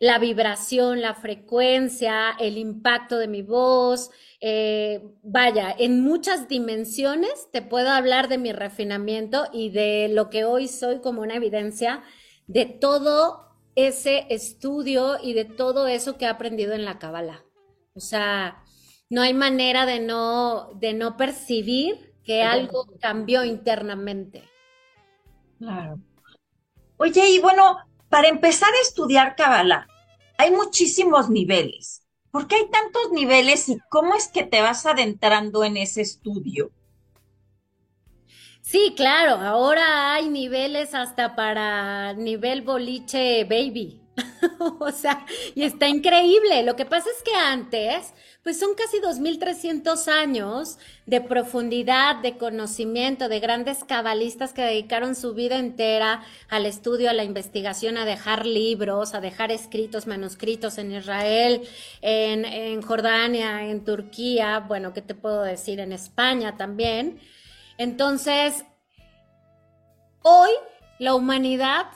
la 0.00 0.18
vibración, 0.18 1.00
la 1.00 1.14
frecuencia, 1.14 2.32
el 2.40 2.58
impacto 2.58 3.18
de 3.18 3.28
mi 3.28 3.42
voz. 3.42 4.10
Eh, 4.40 5.04
vaya, 5.22 5.72
en 5.78 6.02
muchas 6.02 6.48
dimensiones 6.48 7.48
te 7.52 7.62
puedo 7.62 7.90
hablar 7.90 8.26
de 8.26 8.38
mi 8.38 8.52
refinamiento 8.52 9.46
y 9.52 9.70
de 9.70 10.08
lo 10.12 10.28
que 10.28 10.44
hoy 10.44 10.66
soy 10.66 10.98
como 10.98 11.22
una 11.22 11.36
evidencia 11.36 12.02
de 12.48 12.66
todo 12.66 13.45
ese 13.76 14.26
estudio 14.30 15.18
y 15.22 15.34
de 15.34 15.44
todo 15.44 15.86
eso 15.86 16.16
que 16.16 16.24
he 16.24 16.28
aprendido 16.28 16.72
en 16.72 16.84
la 16.84 16.98
Kabbalah. 16.98 17.44
O 17.94 18.00
sea, 18.00 18.64
no 19.08 19.22
hay 19.22 19.34
manera 19.34 19.86
de 19.86 20.00
no, 20.00 20.70
de 20.74 20.94
no 20.94 21.16
percibir 21.16 22.14
que 22.24 22.42
algo 22.42 22.86
cambió 23.00 23.44
internamente. 23.44 24.42
Claro. 25.58 26.00
Oye, 26.96 27.28
y 27.30 27.38
bueno, 27.38 27.78
para 28.08 28.28
empezar 28.28 28.70
a 28.74 28.82
estudiar 28.82 29.36
Kabbalah, 29.36 29.86
hay 30.38 30.50
muchísimos 30.50 31.30
niveles. 31.30 32.02
¿Por 32.30 32.48
qué 32.48 32.56
hay 32.56 32.70
tantos 32.70 33.12
niveles 33.12 33.68
y 33.68 33.78
cómo 33.88 34.14
es 34.14 34.28
que 34.28 34.44
te 34.44 34.60
vas 34.60 34.84
adentrando 34.86 35.64
en 35.64 35.76
ese 35.76 36.00
estudio? 36.02 36.70
Sí, 38.68 38.94
claro, 38.96 39.34
ahora 39.34 40.14
hay 40.14 40.28
niveles 40.28 40.92
hasta 40.92 41.36
para 41.36 42.14
nivel 42.14 42.62
boliche 42.62 43.44
baby. 43.44 44.00
o 44.80 44.90
sea, 44.90 45.24
y 45.54 45.62
está 45.62 45.86
increíble. 45.86 46.64
Lo 46.64 46.74
que 46.74 46.84
pasa 46.84 47.08
es 47.16 47.22
que 47.22 47.32
antes 47.32 48.12
pues 48.42 48.58
son 48.58 48.70
casi 48.74 48.98
2.300 48.98 50.08
años 50.08 50.78
de 51.04 51.20
profundidad, 51.20 52.16
de 52.16 52.38
conocimiento, 52.38 53.28
de 53.28 53.38
grandes 53.38 53.84
cabalistas 53.84 54.52
que 54.52 54.62
dedicaron 54.62 55.14
su 55.14 55.34
vida 55.34 55.58
entera 55.58 56.24
al 56.48 56.66
estudio, 56.66 57.08
a 57.08 57.12
la 57.12 57.22
investigación, 57.22 57.96
a 57.96 58.04
dejar 58.04 58.46
libros, 58.46 59.14
a 59.14 59.20
dejar 59.20 59.52
escritos, 59.52 60.08
manuscritos 60.08 60.78
en 60.78 60.90
Israel, 60.92 61.62
en, 62.02 62.82
Jordania, 62.82 63.68
en 63.68 63.84
Turquía, 63.84 64.58
bueno, 64.58 64.92
¿qué 64.92 65.02
te 65.02 65.14
puedo 65.14 65.42
decir? 65.42 65.78
En 65.78 65.92
España 65.92 66.56
también. 66.56 67.20
Entonces, 67.78 68.64
hoy 70.22 70.50
la 70.98 71.14
humanidad 71.14 71.86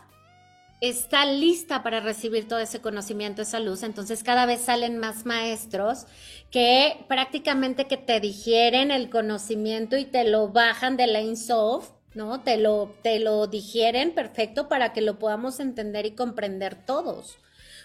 está 0.81 1.27
lista 1.27 1.83
para 1.83 2.01
recibir 2.01 2.49
todo 2.49 2.59
ese 2.59 2.81
conocimiento, 2.81 3.43
esa 3.43 3.61
luz. 3.61 3.83
Entonces 3.83 4.23
cada 4.23 4.47
vez 4.47 4.63
salen 4.63 4.99
más 4.99 5.27
maestros 5.27 6.07
que 6.51 7.05
prácticamente 7.09 7.87
que 7.87 7.97
te 7.97 8.21
digieren 8.21 8.91
el 8.91 9.11
conocimiento 9.11 9.97
y 9.97 10.05
te 10.07 10.25
lo 10.25 10.49
bajan 10.49 10.97
de 10.97 11.07
la 11.07 11.21
Insoft, 11.21 11.91
¿no? 12.15 12.41
Te 12.43 12.57
lo, 12.57 12.95
te 13.03 13.21
lo 13.21 13.47
digieren 13.47 14.15
perfecto 14.15 14.69
para 14.69 14.93
que 14.93 15.03
lo 15.03 15.19
podamos 15.19 15.61
entender 15.61 16.07
y 16.07 16.13
comprender 16.13 16.75
todos. 16.87 17.39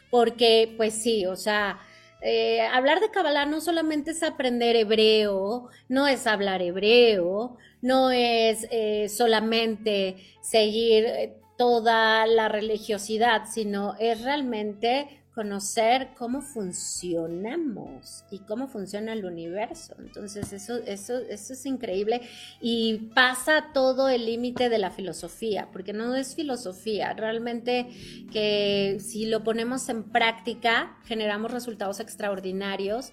Porque, 0.10 0.74
pues 0.78 0.94
sí, 0.94 1.26
o 1.26 1.36
sea, 1.36 1.80
eh, 2.22 2.62
hablar 2.62 3.00
de 3.00 3.12
Kabbalah 3.12 3.46
no 3.46 3.62
solamente 3.62 4.12
es 4.12 4.24
aprender 4.24 4.76
hebreo, 4.76 5.70
no 5.90 6.08
es 6.08 6.26
hablar 6.28 6.62
hebreo, 6.62 7.58
no 7.82 8.12
es 8.12 8.68
eh, 8.72 9.10
solamente 9.10 10.18
seguir 10.42 11.06
eh, 11.06 11.38
toda 11.58 12.26
la 12.26 12.50
religiosidad, 12.50 13.44
sino 13.46 13.96
es 14.00 14.22
realmente 14.22 15.24
conocer 15.36 16.12
cómo 16.18 16.42
funcionamos 16.42 18.24
y 18.32 18.40
cómo 18.40 18.70
funciona 18.70 19.12
el 19.12 19.26
universo. 19.26 19.94
Entonces, 20.00 20.54
eso, 20.54 20.78
eso, 20.78 21.18
eso 21.18 21.54
es 21.54 21.66
increíble 21.66 22.22
y 22.62 23.10
pasa 23.14 23.72
todo 23.74 24.08
el 24.08 24.26
límite 24.26 24.70
de 24.70 24.78
la 24.78 24.92
filosofía, 24.92 25.68
porque 25.74 25.92
no 25.92 26.16
es 26.16 26.36
filosofía, 26.36 27.12
realmente 27.14 27.90
que 28.32 28.98
si 29.02 29.26
lo 29.26 29.44
ponemos 29.44 29.90
en 29.90 30.04
práctica, 30.04 30.98
generamos 31.04 31.52
resultados 31.52 32.00
extraordinarios. 32.00 33.12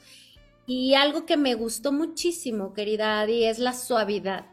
Y 0.65 0.95
algo 0.95 1.27
que 1.27 1.37
me 1.37 1.55
gustó 1.55 1.91
muchísimo, 1.91 2.73
querida 2.73 3.21
Adi, 3.21 3.45
es 3.45 3.59
la 3.59 3.73
suavidad. 3.73 4.47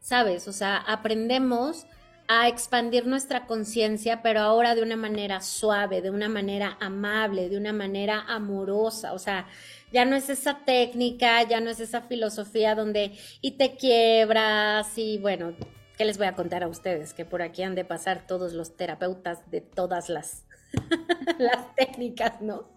¿Sabes? 0.00 0.48
O 0.48 0.52
sea, 0.52 0.78
aprendemos 0.78 1.86
a 2.26 2.48
expandir 2.48 3.06
nuestra 3.06 3.46
conciencia, 3.46 4.22
pero 4.22 4.40
ahora 4.40 4.74
de 4.74 4.82
una 4.82 4.96
manera 4.96 5.40
suave, 5.40 6.00
de 6.00 6.10
una 6.10 6.28
manera 6.28 6.76
amable, 6.80 7.48
de 7.48 7.58
una 7.58 7.72
manera 7.72 8.24
amorosa. 8.26 9.12
O 9.12 9.18
sea, 9.18 9.46
ya 9.92 10.04
no 10.04 10.16
es 10.16 10.30
esa 10.30 10.58
técnica, 10.64 11.42
ya 11.42 11.60
no 11.60 11.70
es 11.70 11.80
esa 11.80 12.00
filosofía 12.02 12.74
donde 12.74 13.12
y 13.40 13.52
te 13.52 13.76
quiebras 13.76 14.96
y 14.96 15.18
bueno, 15.18 15.54
¿qué 15.98 16.04
les 16.04 16.16
voy 16.16 16.26
a 16.26 16.34
contar 16.34 16.62
a 16.62 16.68
ustedes? 16.68 17.12
Que 17.12 17.24
por 17.24 17.42
aquí 17.42 17.62
han 17.62 17.74
de 17.74 17.84
pasar 17.84 18.26
todos 18.26 18.54
los 18.54 18.76
terapeutas 18.76 19.50
de 19.50 19.60
todas 19.60 20.08
las, 20.08 20.46
las 21.38 21.74
técnicas, 21.76 22.40
¿no? 22.40 22.68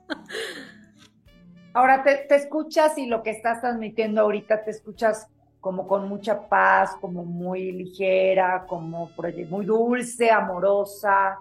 Ahora 1.74 2.04
te, 2.04 2.16
te 2.28 2.36
escuchas 2.36 2.98
y 2.98 3.06
lo 3.06 3.24
que 3.24 3.30
estás 3.30 3.62
transmitiendo 3.62 4.22
ahorita 4.22 4.64
te 4.64 4.72
escuchas 4.72 5.28
como 5.68 5.86
con 5.86 6.08
mucha 6.08 6.48
paz, 6.48 6.96
como 7.02 7.26
muy 7.26 7.74
ligera, 7.74 8.64
como 8.70 9.12
muy 9.50 9.66
dulce, 9.66 10.32
amorosa. 10.32 11.40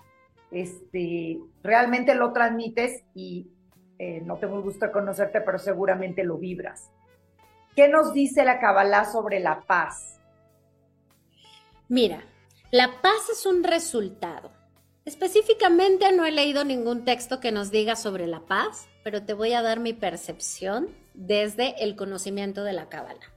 Este, 0.51 1.39
realmente 1.63 2.13
lo 2.13 2.33
transmites 2.33 3.05
y 3.15 3.47
eh, 4.01 4.23
no 4.25 4.35
tengo 4.39 4.57
el 4.57 4.63
gusto 4.63 4.87
de 4.87 4.91
conocerte, 4.91 5.41
pero 5.43 5.61
seguramente 5.61 6.25
lo 6.25 6.39
vibras. 6.39 6.91
¿Qué 7.77 7.87
nos 7.87 8.13
dice 8.13 8.43
la 8.43 8.59
Kabbalah 8.59 9.05
sobre 9.05 9.39
la 9.39 9.61
paz? 9.61 10.19
Mira, 11.89 12.25
la 12.73 13.01
paz 13.01 13.29
es 13.31 13.47
un 13.47 13.63
resultado. 13.63 14.51
Específicamente 15.05 16.11
no 16.11 16.27
he 16.27 16.33
leído 16.33 16.65
ningún 16.65 17.05
texto 17.05 17.39
que 17.39 17.53
nos 17.53 17.71
diga 17.71 17.95
sobre 17.95 18.27
la 18.27 18.41
paz, 18.41 18.89
pero 19.05 19.23
te 19.23 19.35
voy 19.35 19.53
a 19.53 19.63
dar 19.63 19.79
mi 19.79 19.93
percepción 19.93 20.89
desde 21.15 21.81
el 21.85 21.95
conocimiento 21.95 22.65
de 22.65 22.73
la 22.73 22.89
cábala. 22.89 23.36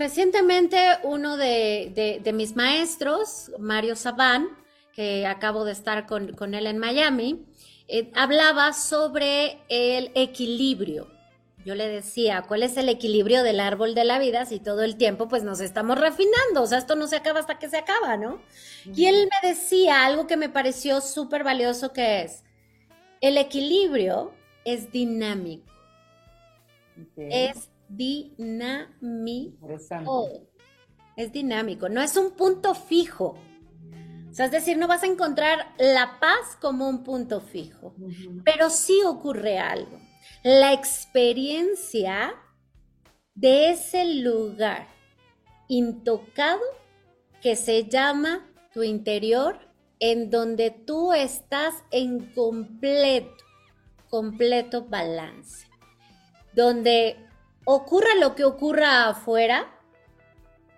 Recientemente 0.00 0.78
uno 1.02 1.36
de, 1.36 2.22
mis 2.32 2.56
maestros, 2.56 3.52
Mario 3.58 3.96
Sabán, 3.96 4.48
que 4.94 5.26
acabo 5.26 5.66
de 5.66 5.72
estar 5.72 6.06
con, 6.06 6.54
él 6.54 6.66
en 6.66 6.78
Miami, 6.78 7.44
eh, 7.86 8.10
hablaba 8.14 8.72
sobre 8.72 9.58
el 9.68 10.10
equilibrio. 10.14 11.06
Yo 11.66 11.74
le 11.74 11.86
decía, 11.86 12.46
¿cuál 12.48 12.62
es 12.62 12.78
el 12.78 12.88
equilibrio 12.88 13.42
del 13.42 13.60
árbol 13.60 13.94
de 13.94 14.04
la 14.04 14.18
vida 14.18 14.46
si 14.46 14.58
todo 14.58 14.84
el 14.84 14.96
tiempo 14.96 15.28
pues 15.28 15.42
nos 15.42 15.60
estamos 15.60 16.00
refinando? 16.00 16.62
O 16.62 16.66
sea, 16.66 16.78
esto 16.78 16.96
no 16.96 17.06
se 17.06 17.16
acaba 17.16 17.40
hasta 17.40 17.58
que 17.58 17.68
se 17.68 17.76
acaba, 17.76 18.16
¿no? 18.16 18.40
Y 18.86 19.04
él 19.04 19.28
me 19.42 19.50
decía 19.50 20.06
algo 20.06 20.26
que 20.26 20.38
me 20.38 20.48
pareció 20.48 21.02
súper 21.02 21.44
valioso 21.44 21.92
que 21.92 22.22
es, 22.22 22.42
el 23.20 23.36
equilibrio 23.36 24.32
es 24.64 24.90
dinámico. 24.90 25.70
Es 27.18 27.68
dinámico. 27.96 29.68
Es 31.16 31.32
dinámico, 31.32 31.88
no 31.88 32.00
es 32.00 32.16
un 32.16 32.30
punto 32.32 32.74
fijo. 32.74 33.36
O 34.30 34.32
sea, 34.32 34.46
es 34.46 34.52
decir, 34.52 34.78
no 34.78 34.86
vas 34.86 35.02
a 35.02 35.06
encontrar 35.06 35.74
la 35.78 36.20
paz 36.20 36.56
como 36.60 36.88
un 36.88 37.02
punto 37.02 37.40
fijo, 37.40 37.94
pero 38.44 38.70
sí 38.70 39.02
ocurre 39.04 39.58
algo. 39.58 39.98
La 40.44 40.72
experiencia 40.72 42.32
de 43.34 43.70
ese 43.70 44.04
lugar 44.04 44.86
intocado 45.68 46.60
que 47.42 47.56
se 47.56 47.88
llama 47.88 48.46
tu 48.72 48.82
interior, 48.84 49.58
en 49.98 50.30
donde 50.30 50.70
tú 50.70 51.12
estás 51.12 51.74
en 51.90 52.32
completo, 52.32 53.44
completo 54.08 54.84
balance, 54.84 55.66
donde 56.54 57.16
ocurra 57.64 58.14
lo 58.18 58.34
que 58.34 58.44
ocurra 58.44 59.08
afuera, 59.08 59.68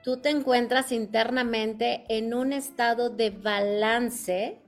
tú 0.03 0.19
te 0.19 0.31
encuentras 0.31 0.93
internamente 0.93 2.05
en 2.09 2.35
un 2.35 2.53
estado 2.53 3.11
de 3.11 3.31
balance 3.31 4.59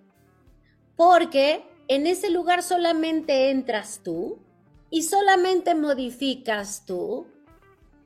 porque 0.97 1.65
en 1.89 2.07
ese 2.07 2.31
lugar 2.31 2.63
solamente 2.63 3.51
entras 3.51 4.01
tú 4.03 4.39
y 4.91 5.03
solamente 5.03 5.75
modificas 5.75 6.85
tú, 6.87 7.27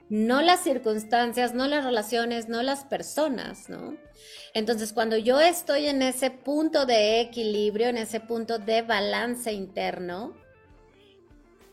no 0.09 0.41
las 0.41 0.61
circunstancias, 0.61 1.53
no 1.53 1.67
las 1.67 1.85
relaciones, 1.85 2.49
no 2.49 2.63
las 2.63 2.85
personas, 2.85 3.69
¿no? 3.69 3.95
Entonces, 4.55 4.95
cuando 4.95 5.19
yo 5.19 5.39
estoy 5.39 5.87
en 5.87 6.01
ese 6.01 6.31
punto 6.31 6.87
de 6.87 7.21
equilibrio, 7.21 7.89
en 7.89 7.99
ese 7.99 8.21
punto 8.21 8.59
de 8.59 8.81
balance 8.81 9.53
interno, 9.53 10.35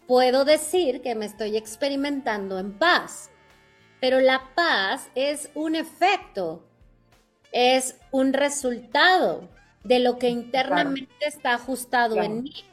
puedo 0.08 0.46
decir 0.46 1.02
que 1.02 1.16
me 1.16 1.26
estoy 1.26 1.58
experimentando 1.58 2.60
en 2.60 2.78
paz. 2.78 3.32
Pero 4.02 4.20
la 4.20 4.54
paz 4.56 5.10
es 5.16 5.50
un 5.56 5.76
efecto, 5.76 6.64
es 7.52 7.98
un 8.12 8.34
resultado 8.34 9.50
de 9.84 10.00
lo 10.00 10.18
que 10.18 10.30
internamente 10.30 11.14
está 11.26 11.54
ajustado 11.54 12.22
en 12.22 12.44
mí. 12.44 12.66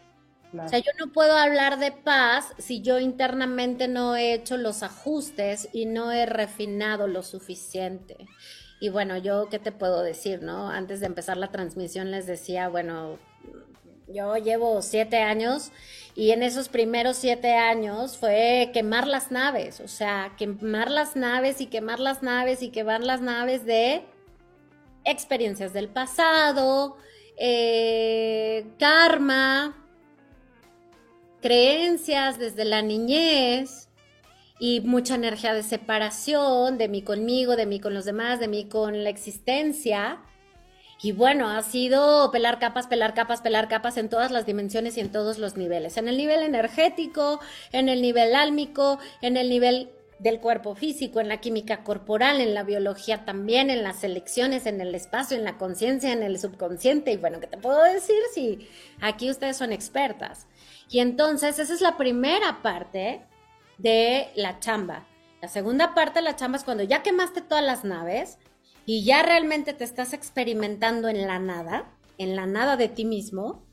O 0.59 0.69
sea, 0.69 0.81
yo 0.81 0.91
no 0.99 1.13
puedo 1.13 1.35
hablar 1.35 1.79
de 1.79 1.93
paz 1.93 2.53
si 2.59 2.83
yo 2.83 2.99
internamente 2.99 3.89
no 3.89 4.17
he 4.17 4.35
hecho 4.35 4.59
los 4.59 4.83
ajustes 4.83 5.69
y 5.73 5.87
no 5.87 6.13
he 6.13 6.27
refinado 6.27 7.07
lo 7.07 7.23
suficiente. 7.23 8.27
Y 8.81 8.91
bueno, 8.91 9.17
yo 9.17 9.49
qué 9.49 9.59
te 9.59 9.73
puedo 9.73 10.03
decir, 10.03 10.43
¿no? 10.43 10.69
Antes 10.69 11.01
de 11.01 11.07
empezar 11.07 11.37
la 11.37 11.51
transmisión 11.51 12.11
les 12.11 12.27
decía, 12.27 12.69
bueno, 12.69 13.19
yo 14.09 14.37
llevo 14.37 14.81
siete 14.83 15.19
años 15.19 15.71
y 16.15 16.33
en 16.33 16.43
esos 16.43 16.69
primeros 16.69 17.17
siete 17.17 17.55
años 17.55 18.17
fue 18.19 18.71
quemar 18.73 19.07
las 19.07 19.31
naves, 19.31 19.81
o 19.81 19.89
sea, 19.89 20.35
quemar 20.37 20.91
las 20.91 21.17
naves 21.17 21.61
y 21.61 21.67
quemar 21.67 22.01
las 22.01 22.23
naves 22.23 22.63
y 22.63 22.71
quemar 22.71 23.03
las 23.03 23.21
naves 23.21 23.65
de 23.65 24.03
experiencias 25.05 25.73
del 25.73 25.89
pasado, 25.89 26.97
eh, 27.37 28.67
karma, 28.79 29.83
creencias 31.41 32.39
desde 32.39 32.65
la 32.65 32.83
niñez 32.83 33.89
y 34.59 34.81
mucha 34.81 35.17
energía 35.17 35.55
de 35.55 35.63
separación, 35.63 36.79
de 36.79 36.89
mí 36.89 37.03
conmigo, 37.03 37.57
de 37.57 37.67
mí 37.67 37.81
con 37.81 37.95
los 37.95 38.05
demás, 38.05 38.39
de 38.39 38.49
mí 38.49 38.69
con 38.69 39.03
la 39.03 39.11
existencia. 39.11 40.23
Y 41.03 41.11
bueno, 41.11 41.49
ha 41.49 41.63
sido 41.63 42.31
pelar 42.31 42.61
capas, 42.61 42.87
pelar 42.87 43.13
capas, 43.13 43.41
pelar 43.41 43.69
capas 43.69 43.97
en 43.97 44.09
todas 44.09 44.31
las 44.31 44.47
dimensiones 44.47 44.97
y 44.97 45.01
en 45.01 45.11
todos 45.11 45.39
los 45.39 45.57
niveles. 45.57 45.97
En 45.97 46.07
el 46.07 46.17
nivel 46.17 46.45
energético, 46.45 47.41
en 47.73 47.89
el 47.89 48.01
nivel 48.01 48.37
álmico, 48.37 49.01
en 49.21 49.37
el 49.37 49.49
nivel 49.49 49.91
del 50.21 50.39
cuerpo 50.39 50.77
físico, 50.77 51.19
en 51.19 51.29
la 51.29 51.41
química 51.41 51.83
corporal, 51.83 52.41
en 52.41 52.55
la 52.55 52.63
biología 52.63 53.25
también, 53.25 53.71
en 53.71 53.83
las 53.83 54.05
elecciones, 54.05 54.67
en 54.67 54.81
el 54.81 54.95
espacio, 54.95 55.37
en 55.37 55.43
la 55.43 55.59
conciencia, 55.59 56.13
en 56.13 56.23
el 56.23 56.39
subconsciente. 56.39 57.11
Y 57.11 57.17
bueno, 57.17 57.41
¿qué 57.41 57.49
te 57.49 57.59
puedo 57.59 57.83
decir 57.83 58.21
si 58.33 58.69
aquí 59.01 59.29
ustedes 59.29 59.57
son 59.57 59.73
expertas? 59.73 60.47
Y 60.89 61.01
entonces 61.01 61.59
esa 61.59 61.75
es 61.75 61.81
la 61.81 61.97
primera 61.97 62.63
parte 62.63 63.23
de 63.79 64.29
la 64.37 64.61
chamba. 64.61 65.09
La 65.41 65.49
segunda 65.49 65.95
parte 65.95 66.21
de 66.21 66.25
la 66.25 66.37
chamba 66.37 66.59
es 66.59 66.63
cuando 66.63 66.85
ya 66.85 67.03
quemaste 67.03 67.41
todas 67.41 67.65
las 67.65 67.83
naves, 67.83 68.39
y 68.87 69.05
ya 69.05 69.23
realmente 69.23 69.73
te 69.73 69.85
estás 69.85 70.13
experimentando 70.13 71.09
en 71.09 71.27
la 71.27 71.39
nada, 71.39 71.97
en 72.19 72.37
la 72.37 72.47
nada 72.47 72.77
de 72.77 72.89
ti 72.89 73.05
mismo, 73.05 73.67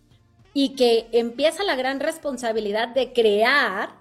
y 0.54 0.76
que 0.76 1.08
empieza 1.12 1.64
la 1.64 1.76
gran 1.76 2.00
responsabilidad 2.00 2.90
de 2.90 3.14
crear 3.14 4.00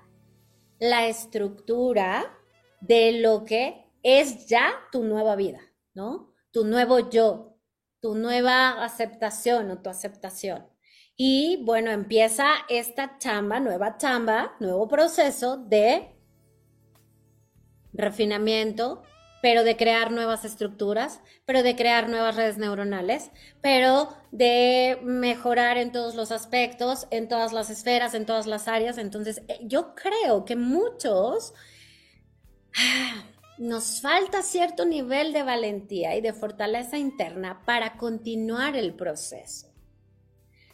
la 0.79 1.07
estructura 1.07 2.35
de 2.81 3.21
lo 3.21 3.45
que 3.45 3.87
es 4.03 4.47
ya 4.47 4.73
tu 4.93 5.05
nueva 5.05 5.37
vida, 5.37 5.61
¿no? 5.95 6.35
Tu 6.53 6.65
nuevo 6.65 7.11
yo, 7.11 7.59
tu 8.01 8.15
nueva 8.15 8.85
aceptación 8.85 9.71
o 9.71 9.83
tu 9.83 9.91
aceptación. 9.91 10.67
Y 11.17 11.63
bueno, 11.65 11.91
empieza 11.91 12.47
esta 12.69 13.19
chamba, 13.19 13.59
nueva 13.59 13.97
chamba, 13.99 14.57
nuevo 14.61 14.87
proceso 14.87 15.57
de 15.57 16.15
refinamiento, 17.93 19.03
pero 19.41 19.65
de 19.65 19.77
crear 19.77 20.11
nuevas 20.11 20.45
estructuras, 20.45 21.21
pero 21.45 21.63
de 21.63 21.77
crear 21.77 22.09
nuevas 22.09 22.37
redes 22.37 22.59
neuronales, 22.59 23.31
pero 23.61 24.09
de 24.33 24.99
mejorar 25.03 25.79
en 25.79 25.93
todos 25.93 26.15
los 26.15 26.33
aspectos, 26.33 27.07
en 27.11 27.29
todas 27.29 27.53
las 27.53 27.71
esferas, 27.71 28.15
en 28.15 28.27
todas 28.27 28.47
las 28.47 28.69
áreas. 28.69 28.99
Entonces, 28.99 29.43
eh, 29.49 29.59
yo 29.63 29.95
creo 29.95 30.45
que 30.45 30.57
muchos 30.57 31.55
nos 33.59 34.01
falta 34.01 34.43
cierto 34.43 34.85
nivel 34.85 35.33
de 35.33 35.43
valentía 35.43 36.17
y 36.17 36.21
de 36.21 36.33
fortaleza 36.33 36.99
interna 36.99 37.63
para 37.65 37.97
continuar 37.97 38.77
el 38.77 38.95
proceso. 38.95 39.69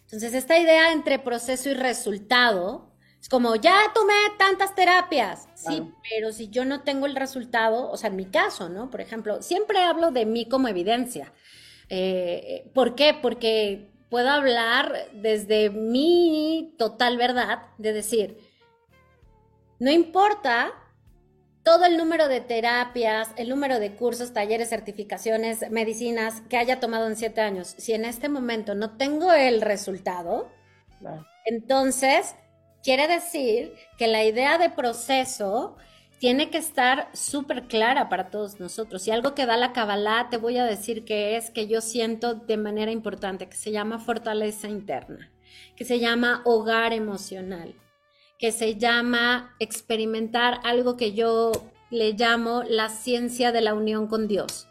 Entonces, 0.03 0.35
esta 0.35 0.59
idea 0.59 0.93
entre 0.93 1.19
proceso 1.19 1.71
y 1.71 1.75
resultado, 1.75 2.94
es 3.25 3.31
como, 3.31 3.57
ya 3.57 3.91
tomé 3.95 4.13
tantas 4.37 4.75
terapias. 4.75 5.49
Sí, 5.55 5.91
pero 6.11 6.31
si 6.31 6.51
yo 6.51 6.67
no 6.67 6.83
tengo 6.83 7.07
el 7.07 7.17
resultado, 7.17 7.91
o 7.91 7.97
sea, 7.97 8.11
en 8.11 8.17
mi 8.17 8.27
caso, 8.27 8.69
¿no? 8.69 8.91
Por 8.91 9.01
ejemplo, 9.01 9.41
siempre 9.41 9.79
hablo 9.79 10.11
de 10.11 10.27
mí 10.27 10.47
como 10.47 10.69
evidencia. 10.69 11.33
Eh, 11.89 12.71
¿Por 12.75 12.95
qué? 12.95 13.15
Porque 13.15 13.91
puedo 14.11 14.29
hablar 14.29 15.09
desde 15.15 15.71
mi 15.71 16.75
total 16.77 17.17
verdad, 17.17 17.63
de 17.79 17.95
decir, 17.95 18.37
no 19.79 19.91
importa 19.91 20.75
todo 21.63 21.87
el 21.87 21.97
número 21.97 22.29
de 22.29 22.43
terapias, 22.43 23.31
el 23.37 23.49
número 23.49 23.81
de 23.81 23.97
cursos, 23.97 24.35
talleres, 24.35 24.69
certificaciones, 24.69 25.71
medicinas 25.71 26.43
que 26.51 26.59
haya 26.59 26.79
tomado 26.79 27.09
en 27.09 27.17
siete 27.17 27.41
años, 27.41 27.75
si 27.79 27.95
en 27.95 28.05
este 28.05 28.29
momento 28.29 28.75
no 28.75 28.99
tengo 28.99 29.33
el 29.33 29.63
resultado, 29.63 30.51
entonces 31.47 32.35
Quiere 32.85 33.09
decir 33.09 33.73
que 33.97 34.07
la 34.07 34.25
idea 34.25 34.59
de 34.59 34.69
proceso 34.69 35.75
tiene 36.19 36.51
que 36.51 36.59
estar 36.59 37.09
súper 37.15 37.63
clara 37.63 38.11
para 38.11 38.29
todos 38.29 38.61
nosotros. 38.61 39.09
Y 39.09 39.11
algo 39.11 39.35
que 39.35 39.47
da 39.47 39.57
la 39.57 39.73
Kabbalah, 39.73 40.29
te 40.31 40.37
voy 40.37 40.59
a 40.59 40.65
decir 40.65 41.07
que 41.07 41.37
es 41.37 41.51
que 41.51 41.67
yo 41.67 41.81
siento 41.81 42.35
de 42.35 42.59
manera 42.59 42.91
importante, 42.91 43.49
que 43.49 43.57
se 43.57 43.73
llama 43.73 43.99
fortaleza 43.99 44.69
interna, 44.69 45.33
que 45.77 45.87
se 45.87 45.99
llama 45.99 46.43
hogar 46.45 46.93
emocional, 46.93 47.75
que 48.39 48.53
se 48.53 48.77
llama 48.77 49.57
experimentar 49.61 50.61
algo 50.63 50.99
que 50.99 51.15
yo 51.15 51.53
le 51.91 52.13
llamo 52.13 52.65
la 52.69 52.91
ciencia 52.91 53.51
de 53.51 53.63
la 53.63 53.73
unión 53.73 54.09
con 54.09 54.29
Dios. 54.29 54.69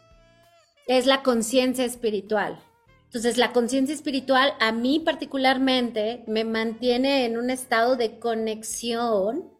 Es 0.86 1.06
la 1.06 1.24
conciencia 1.24 1.84
espiritual. 1.84 2.62
Entonces, 3.14 3.38
la 3.38 3.52
conciencia 3.52 3.94
espiritual 3.94 4.54
a 4.58 4.72
mí 4.72 4.98
particularmente 4.98 6.24
me 6.26 6.42
mantiene 6.42 7.26
en 7.26 7.38
un 7.38 7.48
estado 7.48 7.94
de 7.94 8.18
conexión 8.18 9.52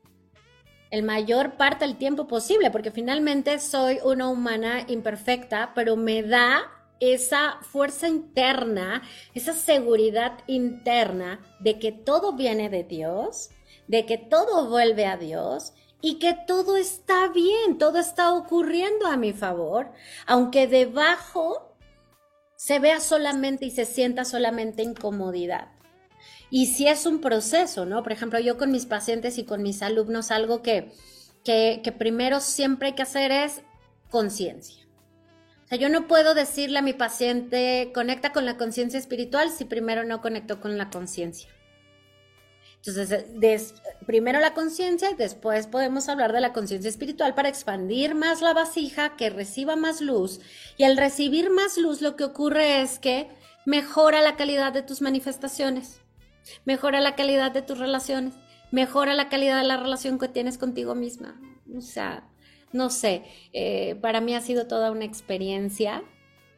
el 0.91 1.05
mayor 1.05 1.57
parte 1.57 1.85
del 1.85 1.97
tiempo 1.97 2.27
posible, 2.27 2.73
porque 2.73 2.91
finalmente 2.91 3.61
soy 3.61 4.01
una 4.03 4.29
humana 4.29 4.85
imperfecta, 4.89 5.71
pero 5.73 5.95
me 5.95 6.25
da 6.25 6.65
esa 6.99 7.59
fuerza 7.63 8.09
interna, 8.09 9.03
esa 9.35 9.53
seguridad 9.53 10.33
interna 10.49 11.41
de 11.61 11.79
que 11.79 11.93
todo 11.93 12.33
viene 12.33 12.69
de 12.71 12.83
Dios, 12.83 13.51
de 13.87 14.05
que 14.05 14.19
todo 14.19 14.69
vuelve 14.69 15.07
a 15.07 15.17
Dios 15.17 15.75
y 16.01 16.19
que 16.19 16.37
todo 16.49 16.77
está 16.77 17.29
bien, 17.29 17.79
todo 17.79 18.01
está 18.01 18.33
ocurriendo 18.35 19.07
a 19.07 19.17
mi 19.17 19.33
favor, 19.33 19.93
aunque 20.27 20.67
debajo 20.67 21.74
se 22.65 22.79
vea 22.79 22.99
solamente 22.99 23.67
y 23.67 23.71
se 23.71 23.85
sienta 23.85 24.25
solamente 24.25 24.83
incomodidad. 24.83 25.69
Y 26.49 26.65
si 26.65 26.89
es 26.89 27.05
un 27.05 27.21
proceso, 27.21 27.85
¿no? 27.85 28.03
Por 28.03 28.13
ejemplo, 28.13 28.41
yo 28.41 28.57
con 28.57 28.71
mis 28.71 28.87
pacientes 28.87 29.37
y 29.37 29.45
con 29.45 29.63
mis 29.63 29.83
alumnos, 29.83 30.31
algo 30.31 30.63
que, 30.63 30.91
que, 31.45 31.83
que 31.85 31.93
primero 31.93 32.41
siempre 32.41 32.89
hay 32.89 32.95
que 32.95 33.03
hacer 33.03 33.33
es 33.33 33.61
conciencia. 34.09 34.83
O 35.67 35.69
sea, 35.69 35.77
yo 35.77 35.91
no 35.91 36.07
puedo 36.07 36.33
decirle 36.33 36.79
a 36.79 36.83
mi 36.83 36.95
paciente, 36.95 37.91
conecta 37.93 38.33
con 38.33 38.47
la 38.47 38.57
conciencia 38.57 38.99
espiritual 38.99 39.51
si 39.51 39.67
primero 39.67 40.05
no 40.05 40.23
conecto 40.23 40.63
con 40.63 40.79
la 40.79 40.89
conciencia. 40.89 41.51
Entonces, 42.87 43.75
primero 44.07 44.41
la 44.41 44.53
conciencia 44.53 45.11
y 45.11 45.15
después 45.15 45.67
podemos 45.67 46.09
hablar 46.09 46.33
de 46.33 46.43
la 46.43 46.53
conciencia 46.53 46.91
espiritual 46.91 47.35
para 47.35 47.49
expandir 47.49 48.15
más 48.15 48.43
la 48.43 48.53
vasija, 48.53 49.17
que 49.17 49.31
reciba 49.31 49.75
más 49.75 50.03
luz. 50.03 50.41
Y 50.77 50.85
al 50.85 50.99
recibir 50.99 51.49
más 51.49 51.79
luz, 51.79 52.03
lo 52.03 52.15
que 52.17 52.25
ocurre 52.25 52.83
es 52.83 52.99
que 52.99 53.29
mejora 53.65 54.21
la 54.21 54.37
calidad 54.37 54.73
de 54.73 54.83
tus 54.83 55.01
manifestaciones, 55.01 56.01
mejora 56.67 57.01
la 57.01 57.15
calidad 57.15 57.53
de 57.53 57.63
tus 57.63 57.79
relaciones, 57.79 58.35
mejora 58.71 59.15
la 59.15 59.31
calidad 59.31 59.57
de 59.63 59.69
la 59.69 59.79
relación 59.79 60.19
que 60.19 60.29
tienes 60.29 60.59
contigo 60.59 60.95
misma. 60.95 61.41
O 61.75 61.81
sea, 61.81 62.29
no 62.73 62.91
sé, 62.91 63.23
eh, 63.55 63.95
para 64.03 64.21
mí 64.21 64.35
ha 64.35 64.43
sido 64.43 64.67
toda 64.67 64.91
una 64.91 65.07
experiencia 65.07 66.03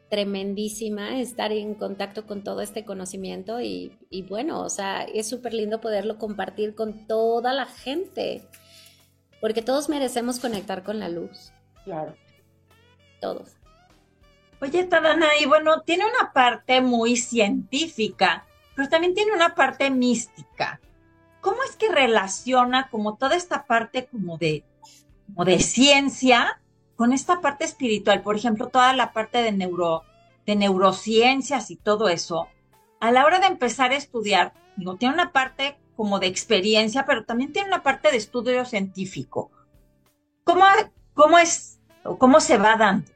tremendísima 0.09 1.19
estar 1.19 1.51
en 1.51 1.75
contacto 1.75 2.25
con 2.25 2.43
todo 2.43 2.61
este 2.61 2.85
conocimiento 2.85 3.59
y, 3.61 3.97
bueno, 4.29 4.61
o 4.61 4.69
sea, 4.69 5.03
es 5.03 5.27
súper 5.27 5.53
lindo 5.53 5.81
poderlo 5.81 6.17
compartir 6.17 6.75
con 6.75 7.07
toda 7.07 7.53
la 7.53 7.65
gente, 7.65 8.47
porque 9.41 9.61
todos 9.61 9.89
merecemos 9.89 10.39
conectar 10.39 10.83
con 10.83 10.99
la 10.99 11.09
luz. 11.09 11.51
Claro. 11.83 12.15
Todos. 13.19 13.53
Oye, 14.61 14.83
Tadana, 14.85 15.27
y 15.39 15.45
bueno, 15.45 15.81
tiene 15.81 16.05
una 16.05 16.31
parte 16.33 16.81
muy 16.81 17.15
científica, 17.15 18.45
pero 18.75 18.89
también 18.89 19.13
tiene 19.13 19.33
una 19.33 19.55
parte 19.55 19.89
mística. 19.89 20.79
¿Cómo 21.41 21.63
es 21.63 21.75
que 21.75 21.89
relaciona 21.89 22.89
como 22.89 23.17
toda 23.17 23.35
esta 23.35 23.65
parte 23.65 24.07
como 24.07 24.37
de 24.37 24.63
como 25.27 25.45
de 25.45 25.59
ciencia 25.59 26.59
con 26.97 27.13
esta 27.13 27.39
parte 27.39 27.63
espiritual, 27.63 28.23
por 28.23 28.35
ejemplo, 28.35 28.67
toda 28.67 28.91
la 28.93 29.13
parte 29.13 29.41
de, 29.43 29.53
neuro, 29.53 30.03
de 30.45 30.55
neurociencias 30.55 31.71
y 31.71 31.77
todo 31.77 32.09
eso, 32.09 32.49
a 32.99 33.11
la 33.11 33.23
hora 33.23 33.39
de 33.39 33.45
empezar 33.45 33.91
a 33.91 33.95
estudiar, 33.95 34.51
digo, 34.75 34.95
tiene 34.95 35.13
una 35.13 35.31
parte 35.31 35.77
como 35.95 36.19
de 36.19 36.27
experiencia, 36.27 37.05
pero 37.05 37.23
también 37.23 37.53
tiene 37.53 37.69
una 37.69 37.83
parte 37.83 38.11
de 38.11 38.17
estudio 38.17 38.65
científico. 38.65 39.51
¿Cómo, 40.43 40.65
cómo 41.13 41.37
es, 41.37 41.79
cómo 42.17 42.39
se 42.39 42.57
va 42.57 42.75
dando? 42.75 43.11